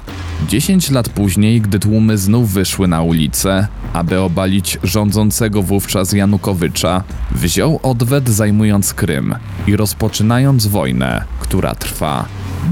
10 0.49 0.91
lat 0.91 1.09
później, 1.09 1.61
gdy 1.61 1.79
tłumy 1.79 2.19
znów 2.19 2.53
wyszły 2.53 2.89
na 2.89 3.03
ulicę, 3.03 3.69
aby 3.93 4.21
obalić 4.21 4.79
rządzącego 4.83 5.63
wówczas 5.63 6.13
Janukowycza, 6.13 7.03
wziął 7.31 7.81
odwet 7.83 8.29
zajmując 8.29 8.95
Krym 8.95 9.35
i 9.67 9.77
rozpoczynając 9.77 10.67
wojnę, 10.67 11.25
która 11.41 11.75
trwa 11.75 12.25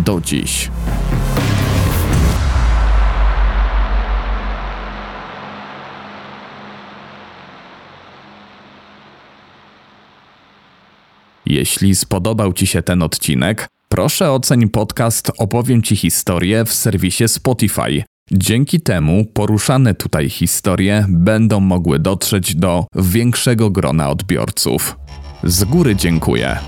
do 0.04 0.20
dziś. 0.20 0.70
Jeśli 11.52 11.94
spodobał 11.94 12.52
Ci 12.52 12.66
się 12.66 12.82
ten 12.82 13.02
odcinek, 13.02 13.68
proszę 13.88 14.32
oceń 14.32 14.68
podcast 14.68 15.32
Opowiem 15.38 15.82
Ci 15.82 15.96
historię 15.96 16.64
w 16.64 16.72
serwisie 16.72 17.28
Spotify. 17.28 18.02
Dzięki 18.30 18.80
temu 18.80 19.24
poruszane 19.24 19.94
tutaj 19.94 20.30
historie 20.30 21.06
będą 21.08 21.60
mogły 21.60 21.98
dotrzeć 21.98 22.54
do 22.54 22.86
większego 22.96 23.70
grona 23.70 24.10
odbiorców. 24.10 24.96
Z 25.44 25.64
góry 25.64 25.96
dziękuję. 25.96 26.58